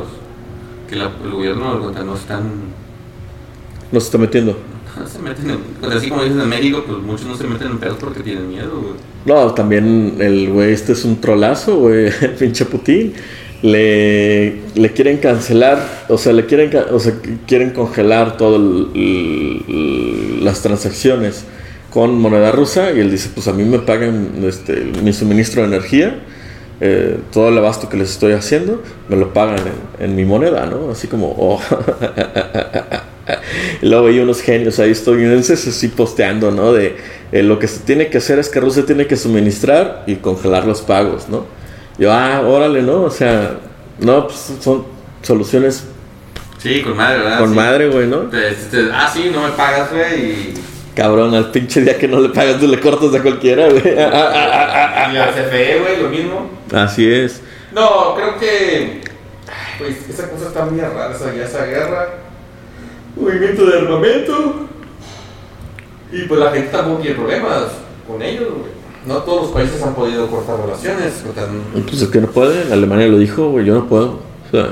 Que 0.90 0.96
la- 0.96 1.12
el 1.24 1.32
gobierno 1.32 1.92
no 1.92 2.16
están, 2.16 2.44
No 3.92 4.00
se 4.00 4.06
está 4.06 4.18
metiendo. 4.18 4.58
no 5.00 5.08
se 5.08 5.20
meten 5.20 5.50
en, 5.52 5.92
así 5.92 6.10
como 6.10 6.24
dices 6.24 6.42
en 6.42 6.50
México, 6.50 6.84
pues 6.88 7.00
muchos 7.00 7.26
no 7.28 7.38
se 7.38 7.44
meten 7.46 7.68
en 7.72 7.78
pedos 7.78 7.98
porque 8.00 8.22
tienen 8.22 8.50
miedo, 8.50 8.72
güey. 8.82 8.94
No, 9.26 9.54
también 9.54 10.16
el 10.20 10.50
güey 10.52 10.72
este 10.74 10.94
es 10.94 11.06
un 11.06 11.20
trolazo, 11.22 11.78
güey, 11.78 12.08
el 12.22 12.32
pinche 12.40 12.66
Putin. 12.66 13.14
Le, 13.64 14.62
le 14.76 14.92
quieren 14.94 15.18
cancelar, 15.18 16.06
o 16.10 16.18
sea, 16.20 16.32
le 16.32 16.46
quieren, 16.46 16.70
o 16.92 17.00
sea, 17.00 17.14
quieren 17.48 17.72
congelar 17.72 18.38
todas 18.38 18.62
las 20.42 20.62
transacciones 20.62 21.44
con 21.90 22.20
moneda 22.20 22.52
rusa 22.52 22.92
y 22.92 23.00
él 23.00 23.10
dice, 23.10 23.30
pues 23.34 23.48
a 23.48 23.54
mí 23.54 23.64
me 23.64 23.80
pagan 23.80 24.30
este, 24.44 24.92
mi 25.04 25.12
suministro 25.14 25.62
de 25.64 25.70
energía, 25.70 26.20
eh, 26.82 27.18
todo 27.34 27.50
el 27.50 27.58
abasto 27.58 27.90
que 27.90 27.98
les 27.98 28.12
estoy 28.12 28.34
haciendo, 28.34 28.82
me 29.10 29.16
lo 29.16 29.34
pagan 29.34 29.60
en, 30.00 30.06
en 30.06 30.16
mi 30.16 30.26
moneda, 30.26 30.66
¿no? 30.66 30.92
Así 30.92 31.08
como, 31.08 31.28
oh. 31.38 31.62
Y 33.82 33.88
luego 33.88 34.08
hay 34.08 34.20
unos 34.20 34.42
genios 34.42 34.80
ahí 34.80 34.92
estadounidenses 34.92 35.68
así 35.68 35.90
posteando, 35.90 36.50
¿no? 36.52 36.72
De 36.72 36.96
eh, 37.32 37.44
lo 37.44 37.60
que 37.60 37.68
se 37.68 37.82
tiene 37.82 38.08
que 38.08 38.20
hacer 38.20 38.40
es 38.40 38.48
que 38.50 38.60
Rusia 38.62 38.86
tiene 38.86 39.06
que 39.06 39.18
suministrar 39.18 40.04
y 40.08 40.16
congelar 40.16 40.66
los 40.66 40.82
pagos, 40.82 41.28
¿no? 41.28 41.46
Yo, 41.98 42.12
ah, 42.14 42.42
órale, 42.46 42.82
¿no? 42.84 43.02
O 43.04 43.10
sea, 43.10 43.58
no, 44.00 44.28
pues 44.28 44.54
son 44.62 44.86
soluciones 45.24 45.84
Sí, 46.60 46.82
con 46.82 46.96
madre, 46.96 47.20
¿verdad? 47.20 47.40
con 47.40 47.50
Sí. 47.50 47.56
madre, 47.56 47.90
güey, 47.90 48.08
¿no? 48.08 48.18
Te- 48.22 48.52
te- 48.52 48.90
ah, 48.94 49.10
sí, 49.14 49.30
no 49.34 49.44
me 49.44 49.50
pagas, 49.50 49.92
güey, 49.92 50.24
y, 50.24 50.54
Cabrón, 50.98 51.36
al 51.36 51.52
pinche 51.52 51.82
día 51.82 51.96
que 51.96 52.08
no 52.08 52.20
le 52.20 52.30
pagas, 52.30 52.60
tú 52.60 52.68
le 52.68 52.80
cortas 52.80 53.14
a 53.14 53.22
cualquiera, 53.22 53.70
güey. 53.70 53.88
y 53.88 53.94
la 53.96 55.32
CFE, 55.32 55.80
güey, 55.80 56.02
lo 56.02 56.10
mismo. 56.10 56.50
Así 56.74 57.08
es. 57.08 57.40
No, 57.72 58.16
creo 58.16 58.40
que. 58.40 59.02
Pues 59.78 60.10
esa 60.10 60.28
cosa 60.28 60.48
está 60.48 60.66
muy 60.66 60.82
rara, 60.82 61.14
esa, 61.14 61.36
ya 61.36 61.44
esa 61.44 61.66
guerra. 61.66 62.16
Movimiento 63.16 63.68
de 63.68 63.78
armamento. 63.78 64.68
Y 66.12 66.24
pues 66.24 66.40
la 66.40 66.50
gente 66.50 66.70
tampoco 66.70 67.02
tiene 67.02 67.16
problemas 67.16 67.66
con 68.08 68.20
ellos, 68.24 68.48
güey. 68.50 68.72
No 69.06 69.18
todos 69.18 69.44
los 69.44 69.52
países 69.52 69.80
han 69.84 69.94
podido 69.94 70.26
cortar 70.32 70.60
relaciones. 70.60 71.24
o 71.30 71.32
sea, 71.32 71.46
Pues 71.88 72.02
es 72.02 72.08
que 72.08 72.22
no 72.22 72.28
puede, 72.28 72.74
Alemania 72.74 73.06
lo 73.06 73.20
dijo, 73.20 73.52
güey, 73.52 73.66
yo 73.68 73.76
no 73.76 73.86
puedo. 73.88 74.20
O 74.48 74.50
sea, 74.50 74.70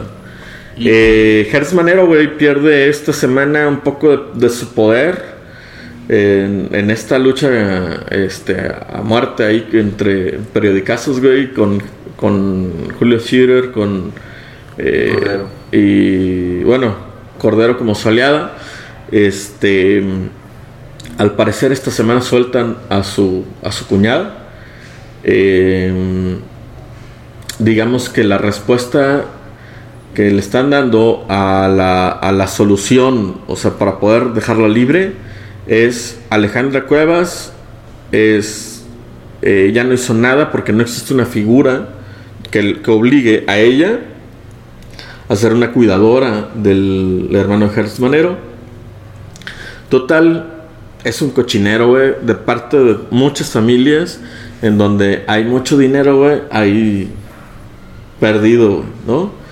Eh, 0.76 1.48
Hertz 1.54 1.72
Manero, 1.74 2.08
güey, 2.08 2.36
pierde 2.36 2.90
esta 2.90 3.14
semana 3.14 3.68
un 3.68 3.82
poco 3.82 4.10
de, 4.10 4.20
de 4.34 4.50
su 4.50 4.74
poder 4.74 5.35
en, 6.10 6.70
en 6.72 6.92
esta 6.92 7.18
lucha 7.18 8.06
este, 8.12 8.56
a 8.60 9.02
muerte 9.04 9.44
ahí 9.44 9.68
entre 9.74 10.40
periodicazos, 10.54 11.20
güey, 11.20 11.54
con, 11.54 11.82
con 12.16 12.72
Julio 13.00 13.20
Scherer, 13.20 13.72
con... 13.72 14.12
eh, 14.78 15.14
Cordero. 15.14 15.48
Y 15.72 16.64
bueno, 16.64 16.96
Cordero 17.38 17.78
como 17.78 17.96
su 17.96 18.10
aliada. 18.10 18.58
Este, 19.12 20.04
al 21.18 21.36
parecer 21.36 21.72
esta 21.72 21.92
semana 21.92 22.22
sueltan 22.22 22.78
a 22.90 23.04
su, 23.04 23.46
a 23.64 23.72
su 23.72 23.88
cuñado. 23.88 24.32
Eh, 25.24 26.38
digamos 27.60 28.10
que 28.10 28.24
la 28.24 28.38
respuesta 28.38 29.26
que 30.14 30.30
le 30.32 30.40
están 30.40 30.70
dando 30.70 31.26
a 31.30 31.68
la, 31.68 32.10
a 32.10 32.32
la 32.32 32.48
solución, 32.48 33.42
o 33.48 33.56
sea, 33.56 33.72
para 33.72 34.00
poder 34.00 34.30
dejarla 34.30 34.68
libre, 34.68 35.14
es 35.68 36.20
Alejandra 36.30 36.86
Cuevas, 36.86 37.54
es, 38.12 38.84
eh, 39.42 39.72
ya 39.74 39.84
no 39.84 39.94
hizo 39.94 40.14
nada 40.14 40.52
porque 40.52 40.74
no 40.74 40.82
existe 40.82 41.14
una 41.14 41.26
figura 41.26 41.90
que, 42.52 42.82
que 42.82 42.92
obligue 42.92 43.44
a 43.48 43.58
ella 43.58 44.00
a 45.28 45.36
ser 45.36 45.54
una 45.54 45.72
cuidadora 45.72 46.50
del 46.54 47.30
hermano 47.34 47.68
de 47.68 47.74
Gertz 47.74 48.00
Manero. 48.00 48.38
Total, 49.90 50.52
es 51.04 51.22
un 51.22 51.32
cochinero, 51.32 51.90
güey, 51.90 52.14
de 52.22 52.36
parte 52.36 52.78
de 52.78 52.98
muchas 53.12 53.50
familias 53.50 54.20
en 54.62 54.78
donde 54.78 55.24
hay 55.28 55.44
mucho 55.44 55.78
dinero, 55.78 56.18
güey, 56.18 56.42
hay 56.50 57.10
perdido, 58.20 58.84
¿no? 59.06 59.45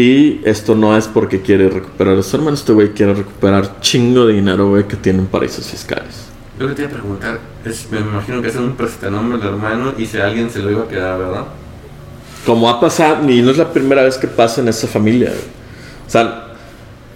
Y 0.00 0.40
esto 0.44 0.74
no 0.74 0.96
es 0.96 1.06
porque 1.08 1.42
quiere 1.42 1.68
recuperar 1.68 2.16
a 2.16 2.22
su 2.22 2.34
hermano, 2.34 2.54
este 2.54 2.72
güey 2.72 2.94
quiere 2.94 3.12
recuperar 3.12 3.80
chingo 3.82 4.24
de 4.24 4.32
dinero, 4.32 4.70
güey, 4.70 4.88
que 4.88 4.96
tienen 4.96 5.26
paraísos 5.26 5.66
fiscales. 5.66 6.24
Yo 6.58 6.68
que 6.68 6.74
te 6.74 6.82
iba 6.82 6.90
a 6.90 6.94
preguntar, 6.94 7.38
es, 7.66 7.86
me 7.90 7.98
imagino 7.98 8.40
que 8.40 8.48
es 8.48 8.56
un 8.56 8.76
prestanombre 8.76 9.36
del 9.36 9.48
hermano 9.48 9.92
y 9.98 10.06
si 10.06 10.16
alguien 10.16 10.48
se 10.48 10.60
lo 10.60 10.70
iba 10.70 10.84
a 10.84 10.88
quedar, 10.88 11.18
¿verdad? 11.18 11.44
Como 12.46 12.70
ha 12.70 12.80
pasado, 12.80 13.30
y 13.30 13.42
no 13.42 13.50
es 13.50 13.58
la 13.58 13.70
primera 13.74 14.02
vez 14.02 14.16
que 14.16 14.26
pasa 14.26 14.62
en 14.62 14.68
esa 14.68 14.88
familia, 14.88 15.28
güey. 15.28 15.42
O 16.06 16.10
sea, 16.10 16.46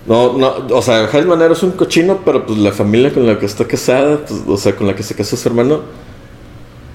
no, 0.07 0.37
no, 0.37 0.67
o 0.77 0.83
sea, 0.83 1.07
Jaime 1.07 1.29
Manero 1.29 1.55
es 1.55 1.63
un 1.63 1.73
cochino, 1.73 2.21
pero 2.23 2.45
pues 2.45 2.59
la 2.59 2.73
familia 2.73 3.15
con 3.15 3.27
la 3.27 3.39
que 3.39 3.47
está 3.47 3.65
casada, 3.65 4.19
pues, 4.27 4.43
o 4.47 4.59
sea, 4.59 4.77
con 4.77 4.87
la 4.87 4.95
que 4.95 5.03
se 5.03 5.15
casó 5.15 5.39
su 5.39 5.49
hermano, 5.49 5.81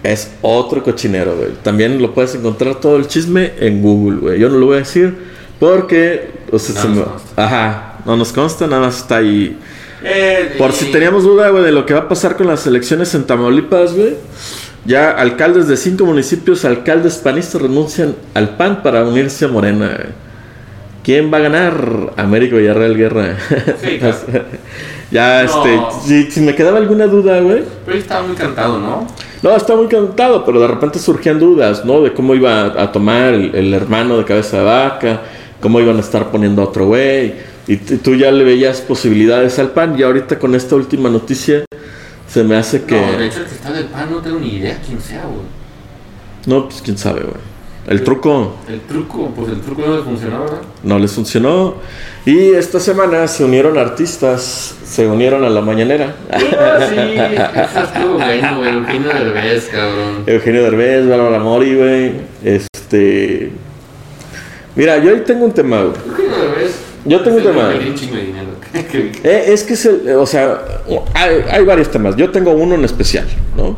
es 0.04 0.34
otro 0.44 0.84
cochinero, 0.84 1.36
güey. 1.36 1.50
También 1.64 2.00
lo 2.00 2.14
puedes 2.14 2.36
encontrar 2.36 2.76
todo 2.76 2.96
el 2.98 3.08
chisme 3.08 3.54
en 3.58 3.82
Google, 3.82 4.20
güey. 4.20 4.40
Yo 4.40 4.50
no 4.50 4.60
lo 4.60 4.68
voy 4.68 4.76
a 4.76 4.80
decir 4.82 5.39
porque, 5.60 6.32
o 6.52 6.60
sea, 6.60 6.76
No 6.76 6.82
se 6.82 6.88
nos 6.88 6.98
me- 6.98 7.44
ajá, 7.44 7.94
no 8.06 8.16
nos 8.16 8.32
consta, 8.32 8.68
nada 8.68 8.84
más 8.84 8.98
está 8.98 9.18
ahí. 9.18 9.58
Eh, 10.04 10.56
Por 10.58 10.70
y- 10.70 10.74
si 10.74 10.86
teníamos 10.92 11.24
duda, 11.24 11.50
güey, 11.50 11.64
de 11.64 11.72
lo 11.72 11.86
que 11.86 11.94
va 11.94 12.02
a 12.02 12.08
pasar 12.08 12.38
con 12.38 12.48
las 12.48 12.66
elecciones 12.68 13.14
en 13.16 13.26
Tamaulipas, 13.26 13.94
güey. 13.94 14.16
Ya 14.86 15.12
alcaldes 15.12 15.68
de 15.68 15.76
cinco 15.76 16.06
municipios, 16.06 16.64
alcaldes 16.64 17.16
panistas 17.16 17.62
renuncian 17.62 18.16
al 18.34 18.56
PAN 18.56 18.82
para 18.82 19.04
unirse 19.04 19.44
a 19.46 19.50
Morena. 19.50 19.88
güey. 19.88 20.30
¿Quién 21.04 21.32
va 21.34 21.38
a 21.38 21.42
ganar? 21.42 22.14
Américo 22.18 22.56
Villarreal 22.58 22.96
Guerra. 22.96 23.38
Sí, 23.82 23.98
claro. 24.00 24.16
ya, 25.12 25.44
No. 25.44 25.66
este, 25.66 25.80
si, 26.06 26.32
si 26.32 26.42
me 26.42 26.56
quedaba 26.56 26.78
alguna 26.78 27.08
duda, 27.08 27.40
güey. 27.42 27.64
Pero 27.86 27.96
él 27.98 28.02
estaba 28.04 28.26
muy 28.26 28.36
cantado, 28.36 28.80
¿no? 28.80 29.08
No, 29.42 29.56
está 29.56 29.76
muy 29.76 29.88
cantado, 29.88 30.46
pero 30.46 30.60
de 30.62 30.68
repente 30.68 31.00
surgían 31.00 31.40
dudas, 31.40 31.84
¿no? 31.84 32.02
De 32.02 32.14
cómo 32.14 32.36
iba 32.36 32.66
a 32.66 32.92
tomar 32.92 33.34
el, 33.34 33.54
el 33.56 33.74
hermano 33.74 34.18
de 34.18 34.26
cabeza 34.26 34.58
de 34.60 34.64
vaca, 34.64 35.22
cómo 35.60 35.80
iban 35.80 35.98
a 35.98 36.02
estar 36.02 36.32
poniendo 36.32 36.62
a 36.62 36.66
otro 36.66 36.88
güey. 36.88 37.34
Y 37.68 37.78
tú 37.78 38.16
ya 38.16 38.32
le 38.32 38.44
veías 38.44 38.82
posibilidades 38.82 39.60
al 39.60 39.72
PAN 39.72 39.96
y 39.98 40.04
ahorita 40.04 40.40
con 40.40 40.56
esta 40.56 40.76
última 40.76 41.10
noticia 41.10 41.66
se 42.28 42.44
me 42.44 42.56
hace 42.56 42.84
que... 42.84 43.00
No, 43.00 43.18
de 43.18 43.28
hecho, 43.28 43.42
el 43.42 43.46
que 43.46 43.56
está 43.56 43.72
del 43.72 43.86
pan 43.86 44.10
no 44.10 44.18
tengo 44.18 44.40
ni 44.40 44.56
idea 44.56 44.80
quién 44.86 45.00
sea, 45.00 45.24
güey. 45.24 45.46
No, 46.46 46.68
pues 46.68 46.82
quién 46.82 46.98
sabe, 46.98 47.22
güey. 47.22 47.50
El 47.88 48.04
truco 48.04 48.56
El 48.68 48.82
truco, 48.82 49.32
pues 49.36 49.50
el 49.50 49.62
truco 49.62 49.82
no 49.84 49.98
le 49.98 50.04
funcionó, 50.04 50.42
¿verdad? 50.42 50.62
no 50.84 51.00
les 51.00 51.12
funcionó. 51.12 51.76
Y 52.26 52.52
esta 52.52 52.80
semana 52.80 53.28
se 53.28 53.44
unieron 53.44 53.80
artistas, 53.80 54.76
se 54.86 55.08
unieron 55.08 55.44
a 55.44 55.50
la 55.50 55.62
mañanera. 55.62 56.16
Ah, 56.32 56.86
sí, 56.88 56.96
eso 56.96 57.84
estuvo 57.84 58.14
bueno, 58.16 58.58
güey. 58.58 58.74
Eugenio 58.74 59.10
Derbez, 59.10 59.68
cabrón. 59.70 60.24
Eugenio 60.28 60.64
Derbez, 60.64 61.08
Bárbara 61.08 61.40
Mori, 61.40 61.76
güey. 61.76 62.12
Este... 62.44 63.52
Mira, 64.80 64.98
yo 65.04 65.12
ahí 65.12 65.22
tengo 65.26 65.44
un 65.44 65.52
tema, 65.52 65.82
güey. 65.84 65.94
Yo 67.06 67.22
tengo 67.22 67.36
un 67.38 67.44
tema. 67.44 67.70
Eh, 69.24 69.46
es 69.48 69.64
que 69.64 69.74
es 69.74 69.86
el, 69.86 70.10
o 70.16 70.26
sea, 70.26 70.62
hay, 71.14 71.44
hay 71.52 71.66
varios 71.66 71.92
temas. 71.92 72.16
Yo 72.16 72.30
tengo 72.32 72.52
uno 72.52 72.76
en 72.76 72.86
especial, 72.86 73.26
¿no? 73.58 73.76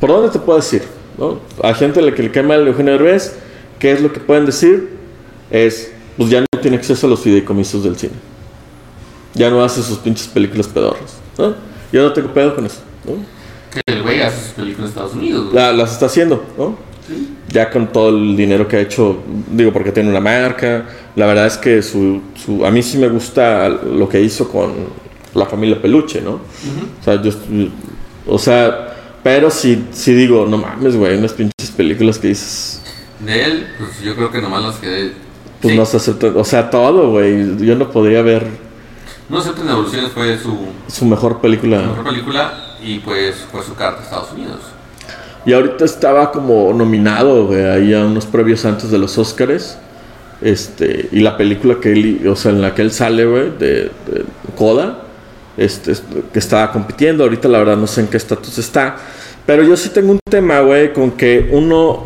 ¿Por 0.00 0.08
dónde 0.10 0.30
te 0.30 0.38
puedo 0.38 0.58
decir? 0.58 0.82
¿no? 1.18 1.40
A 1.62 1.74
gente 1.74 2.00
a 2.00 2.02
la 2.02 2.14
que 2.14 2.22
le 2.22 2.30
cae 2.30 2.42
mal 2.42 2.66
Eugenio 2.66 2.92
Derbez, 2.94 3.36
¿qué 3.78 3.92
es 3.92 4.00
lo 4.00 4.12
que 4.12 4.20
pueden 4.20 4.46
decir? 4.46 4.88
Es, 5.50 5.92
pues 6.16 6.30
ya 6.30 6.40
no 6.40 6.46
tiene 6.62 6.76
acceso 6.78 7.06
a 7.06 7.10
los 7.10 7.20
fideicomisos 7.20 7.84
del 7.84 7.96
cine. 7.96 8.14
Ya 9.34 9.50
no 9.50 9.62
hace 9.62 9.82
sus 9.82 9.98
pinches 9.98 10.26
películas 10.28 10.68
pedorras, 10.68 11.16
¿no? 11.36 11.54
Yo 11.92 12.02
no 12.02 12.12
tengo 12.14 12.32
pedo 12.32 12.54
con 12.54 12.64
eso, 12.64 12.80
¿no? 13.04 13.14
Que 13.72 13.80
el 13.92 14.02
güey 14.02 14.20
hace 14.22 14.40
sus 14.40 14.52
películas 14.52 14.86
en 14.90 14.94
Estados 14.94 15.14
Unidos, 15.14 15.44
güey. 15.50 15.56
La- 15.56 15.72
las 15.72 15.92
está 15.92 16.06
haciendo, 16.06 16.42
¿no? 16.56 16.76
Ya 17.48 17.70
con 17.70 17.92
todo 17.92 18.08
el 18.10 18.36
dinero 18.36 18.66
que 18.66 18.76
ha 18.76 18.80
hecho, 18.80 19.22
digo, 19.52 19.72
porque 19.72 19.92
tiene 19.92 20.08
una 20.10 20.20
marca. 20.20 20.86
La 21.16 21.26
verdad 21.26 21.46
es 21.46 21.56
que 21.58 21.82
su, 21.82 22.20
su- 22.34 22.64
a 22.64 22.70
mí 22.70 22.82
sí 22.82 22.98
me 22.98 23.08
gusta 23.08 23.68
lo 23.68 24.08
que 24.08 24.20
hizo 24.20 24.48
con 24.50 24.72
la 25.34 25.46
familia 25.46 25.80
Peluche, 25.80 26.20
¿no? 26.20 26.32
O 27.00 27.04
sea, 27.04 27.20
yo, 27.22 27.30
o 28.26 28.38
sea, 28.38 28.94
pero 29.22 29.50
sí, 29.50 29.86
sí 29.92 30.14
digo, 30.14 30.46
no 30.46 30.58
mames, 30.58 30.96
güey, 30.96 31.16
unas 31.18 31.32
pinches 31.32 31.70
películas 31.76 32.18
que 32.18 32.28
dices, 32.28 32.80
De 33.20 33.44
él, 33.44 33.66
pues 33.78 34.00
yo 34.02 34.14
creo 34.16 34.30
que 34.30 34.40
nomás 34.40 34.62
las 34.62 34.76
que. 34.76 35.12
pues 35.60 35.72
sí, 35.72 35.78
no 35.78 35.84
se 35.86 35.96
acepta, 35.98 36.26
o 36.34 36.44
sea, 36.44 36.70
todo, 36.70 37.10
güey. 37.10 37.56
Yo 37.58 37.74
no 37.76 37.90
podría 37.90 38.22
ver 38.22 38.46
No 39.28 39.38
aceptan 39.38 39.68
evoluciones 39.68 40.10
fue 40.12 40.38
su 40.38 40.58
su 40.88 41.04
mejor 41.04 41.40
película. 41.40 41.78
mejor 41.82 42.04
película 42.04 42.76
y 42.82 42.98
pues 43.00 43.36
fue 43.50 43.62
su 43.62 43.74
carta 43.74 44.00
a 44.00 44.04
Estados 44.04 44.32
Unidos. 44.32 44.60
Y 45.46 45.52
ahorita 45.52 45.84
estaba 45.84 46.32
como 46.32 46.72
nominado, 46.72 47.46
güey, 47.46 47.64
ahí 47.64 47.92
a 47.94 48.04
unos 48.04 48.26
previos 48.26 48.64
antes 48.64 48.90
de 48.90 48.98
los 48.98 49.18
Óscares. 49.18 49.78
Este, 50.40 51.08
y 51.12 51.20
la 51.20 51.36
película 51.36 51.76
que 51.80 51.92
él, 51.92 52.26
o 52.28 52.36
sea, 52.36 52.50
en 52.52 52.60
la 52.60 52.74
que 52.74 52.82
él 52.82 52.90
sale, 52.90 53.24
güey, 53.26 53.50
de, 53.58 53.84
de 53.84 54.24
Coda, 54.56 55.02
este, 55.56 55.92
es- 55.92 56.02
que 56.32 56.38
estaba 56.38 56.70
compitiendo. 56.72 57.24
Ahorita 57.24 57.48
la 57.48 57.58
verdad 57.58 57.76
no 57.76 57.86
sé 57.86 58.00
en 58.02 58.06
qué 58.08 58.16
estatus 58.16 58.58
está. 58.58 58.96
Pero 59.46 59.62
yo 59.62 59.76
sí 59.76 59.90
tengo 59.90 60.12
un 60.12 60.20
tema, 60.30 60.60
güey, 60.60 60.92
con 60.92 61.12
que 61.12 61.50
uno 61.52 62.02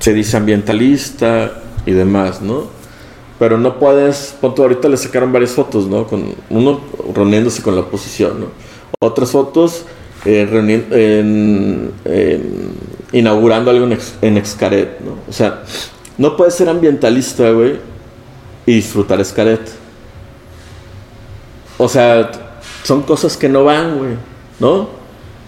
se 0.00 0.12
dice 0.12 0.36
ambientalista 0.36 1.52
y 1.86 1.92
demás, 1.92 2.40
¿no? 2.42 2.64
Pero 3.38 3.56
no 3.58 3.78
puedes, 3.78 4.34
punto, 4.40 4.62
ahorita 4.62 4.88
le 4.88 4.96
sacaron 4.96 5.32
varias 5.32 5.52
fotos, 5.52 5.86
¿no? 5.86 6.06
Con 6.06 6.34
uno 6.50 6.80
reuniéndose 7.14 7.62
con 7.62 7.74
la 7.74 7.82
oposición, 7.82 8.40
¿no? 8.40 8.46
Otras 9.00 9.30
fotos 9.30 9.84
eh, 10.24 10.46
reuni- 10.50 10.84
en- 10.92 11.92
en- 12.04 12.70
inaugurando 13.12 13.70
algo 13.70 13.86
en, 13.86 13.92
Ex- 13.92 14.14
en 14.22 14.44
Xcaret, 14.44 15.00
¿no? 15.00 15.16
O 15.28 15.32
sea, 15.32 15.62
no 16.18 16.36
puedes 16.36 16.54
ser 16.54 16.68
ambientalista, 16.68 17.50
güey, 17.50 17.76
y 18.66 18.74
disfrutar 18.74 19.24
Xcaret. 19.24 19.60
O 21.78 21.88
sea, 21.88 22.30
son 22.84 23.02
cosas 23.02 23.36
que 23.36 23.48
no 23.48 23.64
van, 23.64 23.98
güey, 23.98 24.10
¿no? 24.58 24.88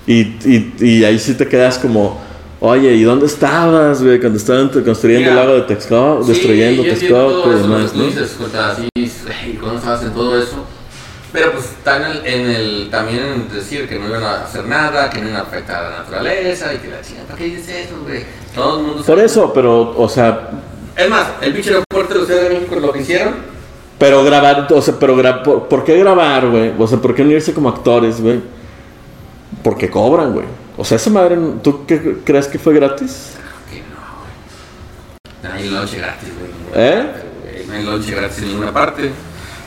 Y, 0.07 0.21
y, 0.21 0.75
y 0.81 1.05
ahí 1.05 1.19
sí 1.19 1.35
te 1.35 1.47
quedas 1.47 1.79
como, 1.79 2.19
oye, 2.61 2.95
¿y 2.95 3.03
dónde 3.03 3.27
estabas, 3.27 4.03
güey? 4.03 4.19
Cuando 4.19 4.39
estaban 4.39 4.69
construyendo 4.71 5.31
Mira, 5.31 5.43
el 5.43 5.49
lago 5.49 5.55
de 5.61 5.63
Texcoco, 5.67 6.25
destruyendo 6.25 6.83
Sí, 6.83 6.89
Texcoco 6.89 7.53
y 7.53 7.57
demás, 7.61 7.95
¿no? 7.95 8.05
dices, 8.07 8.37
o 8.41 8.49
sea, 8.49 8.77
cuando 9.61 9.79
estabas 9.79 10.03
en 10.05 10.13
todo 10.13 10.39
eso. 10.43 10.65
Pero 11.33 11.53
pues 11.53 11.65
está 11.65 11.97
en 11.97 12.03
el, 12.05 12.27
en 12.27 12.51
el, 12.51 12.89
también 12.91 13.21
en 13.25 13.49
decir 13.49 13.89
que 13.89 13.99
no 13.99 14.07
iban 14.07 14.23
a 14.23 14.43
hacer 14.45 14.67
nada, 14.67 15.09
que 15.09 15.19
no 15.21 15.29
iban 15.31 15.41
a 15.41 15.45
afectar 15.45 15.83
a 15.85 15.91
la 15.91 15.99
naturaleza 16.01 16.75
y 16.75 16.79
que 16.79 16.89
la 16.89 17.01
chingada, 17.01 17.27
¿para 17.29 17.39
qué 17.39 17.45
dices 17.47 17.87
eso, 17.87 17.95
güey? 18.07 18.25
Todo 18.55 18.77
el 18.79 18.83
mundo 18.85 18.97
Por 18.99 19.17
sabe. 19.17 19.25
eso, 19.25 19.51
pero, 19.55 19.95
o 19.99 20.09
sea, 20.11 20.51
Es 20.95 21.09
más, 21.09 21.29
el 21.41 21.55
pinche 21.55 21.71
aeropuerto 21.71 22.13
de 22.15 22.21
la 22.21 22.27
Ciudad 22.27 22.43
de 22.43 22.49
México 22.51 22.77
lo 22.77 22.93
que 22.93 23.01
hicieron. 23.01 23.35
pero 23.99 24.23
grabar, 24.25 24.67
o 24.71 24.83
sea, 24.83 24.95
pero 25.01 25.17
gra- 25.17 25.43
¿por, 25.43 25.69
por 25.69 25.85
qué 25.85 25.97
grabar, 25.99 26.49
güey? 26.51 26.75
O 26.79 26.87
sea, 26.87 26.99
¿por 26.99 27.15
qué 27.15 27.25
no 27.25 27.31
irse 27.31 27.55
como 27.55 27.71
actores, 27.71 28.21
güey? 28.21 28.41
Porque 29.63 29.89
cobran, 29.89 30.35
güey. 30.35 30.47
O 30.77 30.85
sea, 30.85 30.97
esa 30.97 31.09
madre, 31.09 31.39
¿tú 31.63 31.87
qué 31.87 32.19
crees 32.25 32.47
que 32.47 32.59
fue 32.59 32.75
gratis? 32.75 33.35
Que 33.71 33.81
no, 33.81 33.87
güey. 34.21 35.51
No 35.51 35.59
hay 35.59 35.71
lonche 35.71 35.97
gratis, 35.97 36.29
güey. 36.39 36.51
¿Eh? 36.75 37.07
No 37.69 37.73
hay 37.75 37.85
lonche 37.85 38.15
gratis 38.15 38.39
en 38.43 38.49
ninguna 38.49 38.73
parte. 38.73 39.11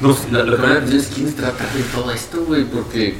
No, 0.01 0.15
lo, 0.31 0.43
lo 0.43 0.55
que 0.55 0.61
me 0.61 0.67
da 0.67 0.73
la 0.73 0.79
atención 0.79 0.99
es 0.99 1.07
quién 1.13 1.27
atrás 1.27 1.73
de 1.73 1.83
todo 1.93 2.11
esto, 2.11 2.43
güey, 2.45 2.65
porque 2.65 3.15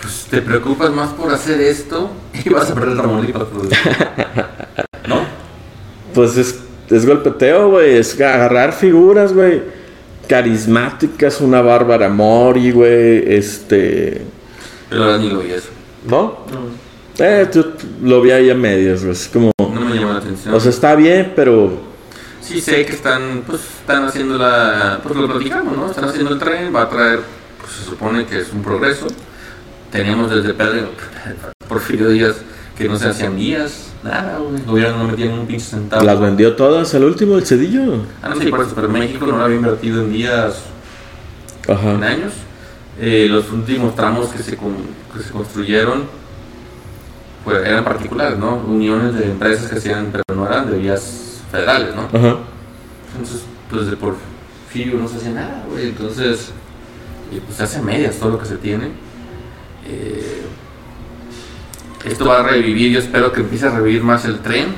pues, 0.00 0.26
te 0.30 0.42
preocupas 0.42 0.90
más 0.90 1.10
por 1.10 1.32
hacer 1.32 1.60
esto 1.60 2.10
y 2.44 2.48
vas 2.48 2.70
a 2.70 2.74
perder 2.74 2.96
Tamaulipas. 2.96 3.48
güey. 3.52 3.68
¿No? 5.06 5.24
Pues 6.14 6.36
es, 6.36 6.58
es 6.90 7.06
golpeteo, 7.06 7.70
güey. 7.70 7.96
Es 7.96 8.20
agarrar 8.20 8.72
figuras, 8.72 9.32
güey. 9.32 9.62
Carismáticas, 10.28 11.40
una 11.40 11.62
Bárbara 11.62 12.08
Mori, 12.08 12.70
güey. 12.72 13.32
Este. 13.32 14.22
Pero 14.88 15.00
la 15.00 15.06
verdad 15.06 15.20
ni 15.20 15.30
lo 15.30 15.40
vi 15.40 15.52
eso. 15.52 15.68
¿No? 16.06 16.38
Eh, 17.18 17.46
tú 17.52 17.72
lo 18.02 18.20
vi 18.20 18.30
ahí 18.32 18.50
a 18.50 18.54
medias, 18.54 19.02
güey. 19.02 19.12
Es 19.12 19.28
como. 19.32 19.52
No 19.58 19.80
me 19.80 19.94
llamó 19.94 20.12
la 20.14 20.18
atención. 20.18 20.54
O 20.54 20.60
sea, 20.60 20.70
está 20.70 20.94
bien, 20.94 21.32
pero. 21.36 21.91
Sí 22.42 22.60
sé 22.60 22.84
que 22.84 22.92
están, 22.92 23.42
pues, 23.46 23.60
están 23.80 24.04
haciendo 24.04 24.36
la, 24.36 25.00
pues 25.02 25.16
lo 25.16 25.26
platicamos, 25.28 25.76
¿no? 25.76 25.86
Están 25.90 26.04
haciendo 26.06 26.32
el 26.32 26.38
tren, 26.38 26.74
va 26.74 26.82
a 26.82 26.88
traer, 26.90 27.20
pues 27.60 27.72
se 27.72 27.84
supone 27.84 28.26
que 28.26 28.40
es 28.40 28.52
un 28.52 28.62
progreso. 28.62 29.06
Teníamos 29.90 30.30
desde 30.30 30.54
Pedro, 30.54 30.88
Porfirio 31.68 32.08
Díaz, 32.08 32.36
que 32.76 32.88
no 32.88 32.96
se 32.98 33.08
hacían 33.08 33.36
vías, 33.36 33.88
nada, 34.02 34.38
güey. 34.38 34.56
El 34.56 34.64
gobierno 34.66 34.98
no 34.98 35.04
metía 35.10 35.26
ni 35.26 35.38
un 35.38 35.46
pinche 35.46 35.66
centavo. 35.66 36.02
Las 36.04 36.18
vendió 36.20 36.56
todas 36.56 36.94
al 36.94 37.04
último, 37.04 37.36
el 37.36 37.46
cedillo. 37.46 38.02
Ah, 38.22 38.30
no 38.30 38.36
sé 38.36 38.48
por 38.48 38.60
eso, 38.60 38.72
pero 38.74 38.88
México 38.88 39.26
no 39.26 39.36
lo 39.38 39.44
había 39.44 39.56
invertido 39.56 40.02
en 40.02 40.12
vías 40.12 40.56
en 41.68 42.02
años. 42.04 42.32
Eh, 43.00 43.26
los 43.30 43.50
últimos 43.50 43.94
tramos 43.94 44.28
que 44.28 44.42
se, 44.42 44.56
con- 44.56 44.76
que 45.16 45.22
se 45.22 45.30
construyeron 45.30 46.04
pues, 47.44 47.66
eran 47.66 47.84
particulares, 47.84 48.38
¿no? 48.38 48.56
Uniones 48.56 49.14
de 49.14 49.24
empresas 49.26 49.68
que 49.70 49.76
hacían, 49.78 50.08
pero 50.12 50.22
no 50.34 50.46
eran 50.46 50.70
de 50.70 50.78
vías 50.78 51.31
federales, 51.52 51.94
¿no? 51.94 52.02
Ajá. 52.02 52.38
Entonces, 53.12 53.42
pues 53.70 53.86
de 53.86 53.96
Porfirio 53.96 54.98
no 54.98 55.06
se 55.06 55.18
hacía 55.18 55.30
nada, 55.30 55.64
güey. 55.70 55.88
Entonces, 55.88 56.50
y, 57.30 57.38
pues 57.38 57.56
se 57.58 57.62
hace 57.62 57.80
medias 57.80 58.16
todo 58.16 58.30
lo 58.30 58.38
que 58.40 58.46
se 58.46 58.56
tiene. 58.56 58.86
Eh, 59.86 60.42
esto 62.04 62.24
va 62.26 62.40
a 62.40 62.42
revivir, 62.42 62.90
yo 62.92 62.98
espero 62.98 63.32
que 63.32 63.40
empiece 63.42 63.66
a 63.66 63.70
revivir 63.70 64.02
más 64.02 64.24
el 64.24 64.40
tren, 64.40 64.74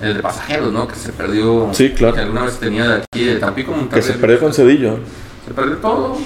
el 0.00 0.14
de 0.14 0.20
pasajeros, 0.20 0.72
¿no? 0.72 0.88
Que 0.88 0.96
se 0.96 1.12
perdió. 1.12 1.68
Sí, 1.72 1.90
claro. 1.90 2.14
Que 2.14 2.20
alguna 2.22 2.44
vez 2.44 2.58
tenía 2.58 2.88
de 2.88 3.02
aquí, 3.02 3.24
de 3.24 3.36
Tampico, 3.36 3.72
Que 3.72 3.78
Monterrey. 3.78 4.02
se 4.02 4.12
perdió 4.14 4.40
con 4.40 4.52
cedillo. 4.52 4.98
Se 5.46 5.54
perdió 5.54 5.76
todo. 5.76 6.16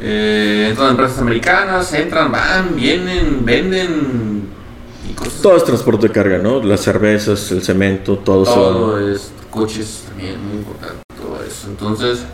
Eh, 0.00 0.66
entran 0.70 0.90
empresas 0.90 1.18
americanas, 1.20 1.92
entran, 1.94 2.30
van, 2.32 2.74
vienen, 2.74 3.44
venden. 3.44 4.41
Todo 5.42 5.56
es 5.56 5.64
transporte 5.64 6.08
de 6.08 6.12
carga, 6.12 6.38
¿no? 6.38 6.62
Las 6.62 6.80
cervezas, 6.80 7.50
el 7.50 7.62
cemento, 7.62 8.18
todo, 8.18 8.44
todo 8.44 8.98
eso. 8.98 9.10
es 9.10 9.32
coches 9.50 10.04
también 10.08 10.36
muy 10.48 10.58
importante 10.58 11.00
todo 11.20 11.38
eso 11.46 11.66
entonces 11.68 12.24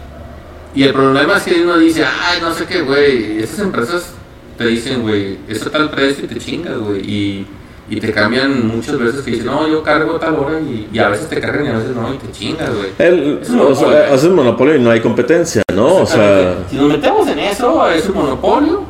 y 0.72 0.84
el 0.84 0.92
problema 0.92 1.36
es 1.38 1.42
que 1.42 1.60
uno 1.64 1.76
dice 1.76 2.04
ay 2.04 2.40
no 2.40 2.54
sé 2.54 2.64
qué 2.66 2.82
güey 2.82 3.42
estas 3.42 3.58
empresas 3.58 4.10
te 4.56 4.64
dicen 4.68 5.02
güey 5.02 5.36
eso 5.48 5.68
tal 5.68 5.90
precio 5.90 6.26
y 6.26 6.28
te 6.28 6.36
chingas 6.38 6.78
güey 6.78 7.00
y, 7.00 7.46
y 7.90 7.98
te 7.98 8.12
cambian 8.12 8.68
muchas 8.68 8.96
veces 8.96 9.22
que 9.22 9.32
dicen 9.32 9.46
no 9.46 9.66
yo 9.66 9.82
cargo 9.82 10.12
tal 10.20 10.36
hora 10.36 10.60
y, 10.60 10.88
y 10.92 10.98
a 11.00 11.08
veces 11.08 11.28
te 11.28 11.40
cargan 11.40 11.64
y 11.66 11.68
a 11.70 11.78
veces 11.78 11.96
no 11.96 12.14
y 12.14 12.18
te 12.18 12.30
chingas 12.30 12.70
güey 12.72 12.90
Es 12.96 13.48
un 13.50 13.60
o 13.62 13.74
sea, 13.74 13.86
monopolio. 13.88 14.14
hace 14.14 14.28
un 14.28 14.34
monopolio 14.36 14.76
y 14.76 14.80
no 14.80 14.90
hay 14.92 15.00
competencia, 15.00 15.64
¿no? 15.74 15.96
O 15.96 16.06
sea, 16.06 16.58
si 16.70 16.76
nos 16.76 16.88
metemos 16.88 17.26
en 17.26 17.40
eso 17.40 17.88
es 17.90 18.08
un 18.08 18.14
monopolio 18.14 18.82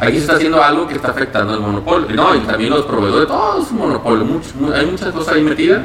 aquí 0.00 0.16
se 0.16 0.22
está 0.22 0.34
haciendo 0.36 0.62
algo 0.62 0.86
que 0.88 0.94
está 0.94 1.08
afectando 1.08 1.52
al 1.54 1.60
monopolio 1.60 2.08
no 2.14 2.34
y 2.34 2.40
también 2.40 2.70
los 2.70 2.84
proveedores 2.86 3.28
todo 3.28 3.62
es 3.62 3.70
un 3.70 3.78
monopolio 3.78 4.24
mucho, 4.24 4.48
mu- 4.58 4.72
hay 4.72 4.86
muchas 4.86 5.12
cosas 5.12 5.34
ahí 5.34 5.42
metidas 5.42 5.82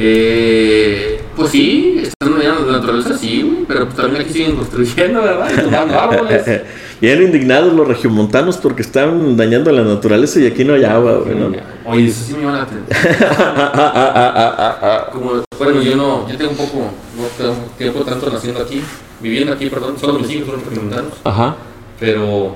eh, 0.00 1.22
pues 1.34 1.50
sí, 1.50 2.00
están 2.02 2.38
dañando, 2.38 2.70
naturaleza 2.70 3.16
sí, 3.18 3.42
güey, 3.42 3.64
pero 3.66 3.84
pues 3.86 3.96
también 3.96 4.22
aquí 4.22 4.32
siguen 4.32 4.54
construyendo, 4.56 5.22
¿verdad? 5.22 5.50
Y 5.52 5.56
tumbando 5.60 5.98
árboles. 6.08 6.62
Bien 7.00 7.20
indignados 7.22 7.72
los 7.72 7.86
regiomontanos 7.88 8.58
porque 8.58 8.82
están 8.82 9.36
dañando 9.36 9.72
la 9.72 9.82
naturaleza 9.82 10.38
y 10.40 10.46
aquí 10.46 10.64
no 10.64 10.74
hay 10.74 10.84
agua, 10.84 11.14
güey, 11.24 11.34
¿no? 11.36 11.50
Oye, 11.84 12.06
eso 12.08 12.24
sí 12.24 12.34
me 12.34 12.42
llama 12.44 12.58
la 12.58 12.62
atención. 12.62 12.86
Como, 15.12 15.42
bueno, 15.58 15.82
yo 15.82 15.96
no, 15.96 16.28
yo 16.28 16.36
tengo 16.36 16.50
un 16.52 16.56
poco, 16.56 16.78
no 17.16 17.24
tengo 17.36 17.54
tiempo 17.76 18.04
tanto 18.04 18.30
naciendo 18.30 18.60
aquí, 18.62 18.80
viviendo 19.20 19.52
aquí, 19.52 19.68
perdón, 19.68 19.98
solo 19.98 20.20
mis 20.20 20.30
hijos 20.30 20.48
son 20.50 20.60
regiomontanos, 20.64 21.12
Ajá. 21.24 21.56
pero 21.98 22.54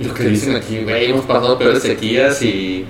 lo 0.00 0.14
que 0.14 0.24
dicen 0.24 0.56
aquí, 0.56 0.82
güey, 0.84 1.10
hemos 1.10 1.24
pasado 1.24 1.58
peores 1.58 1.82
sequías 1.82 2.40
y, 2.42 2.84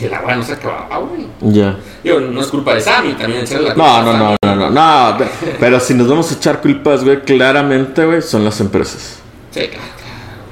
y 0.00 0.04
el 0.04 0.14
agua 0.14 0.34
no 0.36 0.42
se 0.42 0.52
acababa, 0.54 0.98
güey. 0.98 1.26
Ya. 1.40 1.76
Digo, 2.02 2.20
no 2.20 2.40
es 2.40 2.46
culpa 2.48 2.74
de 2.74 2.80
Sammy, 2.80 3.12
también 3.14 3.42
echarle 3.42 3.68
la 3.68 3.74
No, 3.74 3.84
culpa 3.84 3.98
a 4.00 4.02
no, 4.04 4.12
no, 4.18 4.36
no, 4.42 4.70
no, 4.70 5.10
no. 5.12 5.18
pe- 5.18 5.56
Pero 5.60 5.78
si 5.80 5.94
nos 5.94 6.08
vamos 6.08 6.30
a 6.32 6.34
echar 6.34 6.60
culpas, 6.60 7.04
güey, 7.04 7.20
claramente, 7.22 8.04
güey, 8.06 8.22
son 8.22 8.44
las 8.44 8.60
empresas. 8.60 9.18
Sí, 9.50 9.60
claro. 9.68 9.92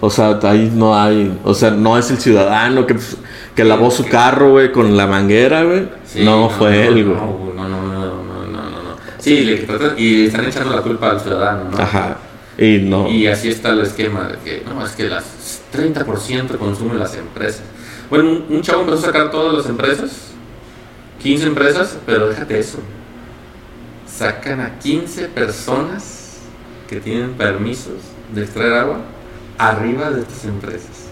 O 0.02 0.08
sea, 0.10 0.38
ahí 0.44 0.70
no 0.74 0.98
hay, 0.98 1.38
o 1.44 1.52
sea, 1.54 1.70
no 1.70 1.98
es 1.98 2.10
el 2.10 2.18
ciudadano 2.18 2.86
que, 2.86 2.96
que 3.54 3.64
lavó 3.64 3.90
su 3.90 4.06
carro, 4.06 4.52
güey, 4.52 4.72
con 4.72 4.96
la 4.96 5.06
manguera, 5.06 5.62
güey. 5.64 5.88
Sí, 6.06 6.24
no, 6.24 6.48
fue 6.50 6.86
él, 6.86 7.04
güey. 7.04 7.16
No, 7.16 7.52
no, 7.54 7.68
no, 7.68 7.82
no, 7.86 7.98
no, 7.98 8.46
no, 8.46 8.46
no, 8.46 8.70
no. 8.70 8.96
Sí, 9.18 9.40
le 9.44 9.58
tratan- 9.66 9.94
y 9.98 10.26
están 10.26 10.46
echando 10.46 10.74
la 10.74 10.82
culpa 10.82 11.10
al 11.10 11.20
ciudadano, 11.20 11.64
¿no? 11.70 11.78
Ajá. 11.78 12.16
Y 12.58 12.78
no. 12.78 13.08
Y 13.08 13.26
así 13.26 13.48
está 13.50 13.70
el 13.70 13.80
esquema 13.80 14.28
de 14.28 14.38
que, 14.38 14.62
no, 14.66 14.84
es 14.84 14.92
que 14.92 15.04
las 15.08 15.59
30% 15.72 16.59
consumen 16.59 16.98
las 16.98 17.14
empresas. 17.16 17.62
Bueno, 18.09 18.30
un, 18.30 18.46
un 18.48 18.62
chavo 18.62 18.80
empezó 18.83 18.98
a 18.98 19.02
sacar 19.06 19.30
todas 19.30 19.54
las 19.54 19.66
empresas, 19.66 20.11
15 21.22 21.46
empresas, 21.46 21.98
pero 22.06 22.28
déjate 22.28 22.59
eso. 22.59 22.78
Sacan 24.06 24.61
a 24.61 24.78
15 24.78 25.28
personas 25.28 26.38
que 26.88 27.00
tienen 27.00 27.33
permisos 27.35 27.94
de 28.35 28.42
extraer 28.42 28.72
agua 28.74 29.00
arriba 29.59 30.11
de 30.11 30.22
estas 30.22 30.44
empresas. 30.44 31.11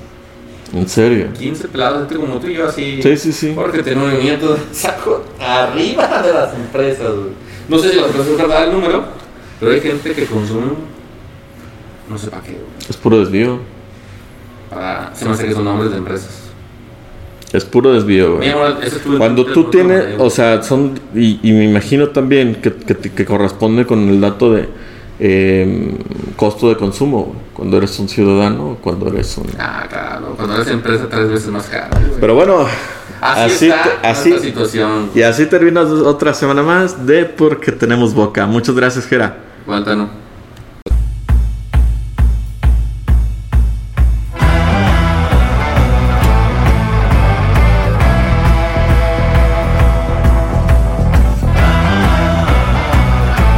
En 0.73 0.89
serio. 0.89 1.29
15 1.39 1.69
pelados, 1.69 2.01
gente 2.01 2.17
como 2.17 2.39
tú 2.39 2.49
y 2.49 2.55
yo, 2.55 2.69
así. 2.69 3.01
Sí, 3.03 3.17
sí, 3.17 3.33
sí. 3.33 3.53
Porque 3.55 3.83
tiene 3.83 4.03
un 4.03 4.11
movimiento 4.11 4.55
de 4.55 4.61
saco 4.73 5.25
arriba 5.41 6.23
de 6.23 6.33
las 6.33 6.55
empresas, 6.55 7.15
güey. 7.15 7.31
No 7.69 7.79
sé 7.79 7.91
si 7.91 7.97
las 7.97 8.07
empresas 8.07 8.33
es 8.33 8.39
verdad 8.39 8.65
el 8.65 8.73
número, 8.73 9.05
pero 9.61 9.73
hay 9.73 9.81
gente 9.81 10.13
que 10.13 10.27
consume, 10.27 10.73
no 12.09 12.19
sé 12.19 12.29
para 12.29 12.43
qué. 12.43 12.59
Es 12.89 12.97
puro 12.97 13.19
desvío. 13.21 13.61
Para, 14.71 15.15
se 15.15 15.25
me 15.25 15.33
hace 15.33 15.47
que 15.47 15.55
son 15.55 15.65
nombres 15.65 15.91
de 15.91 15.99
empresas. 15.99 16.49
Es 17.53 17.65
puro 17.65 17.93
desvío, 17.95 18.37
güey. 18.37 18.53
Cuando 19.17 19.47
tú 19.47 19.71
tienes, 19.71 20.17
o 20.19 20.29
sea, 20.29 20.63
son, 20.63 21.01
y, 21.15 21.41
y 21.43 21.53
me 21.53 21.65
imagino 21.65 22.09
también 22.09 22.57
que, 22.57 22.73
que, 22.75 23.25
corresponde 23.25 23.87
con 23.87 24.07
el 24.09 24.21
dato 24.21 24.53
de 24.53 24.69
eh, 25.19 25.97
costo 26.37 26.69
de 26.69 26.77
consumo, 26.77 27.25
güey. 27.25 27.39
cuando 27.55 27.79
eres 27.79 27.99
un 27.99 28.09
ciudadano 28.09 28.77
cuando 28.83 29.09
eres 29.09 29.37
un... 29.39 29.47
Ah, 29.59 29.87
claro, 29.89 30.35
cuando 30.37 30.57
eres 30.57 30.69
empresa 30.69 31.07
tres 31.09 31.31
veces 31.31 31.49
más 31.49 31.71
güey. 31.71 32.21
Pero 32.21 32.35
bueno, 32.35 32.67
así, 33.23 33.71
así, 34.03 34.31
está 34.31 34.43
situación. 34.43 35.11
y 35.15 35.23
así 35.23 35.47
termina 35.47 35.81
otra 35.81 36.35
semana 36.35 36.63
más 36.63 37.07
de 37.07 37.25
Porque 37.25 37.73
Tenemos 37.73 38.13
Boca. 38.13 38.47
Muchas 38.47 38.75
gracias, 38.75 39.07
Gera. 39.07 39.39
Guantánamo. 39.65 40.28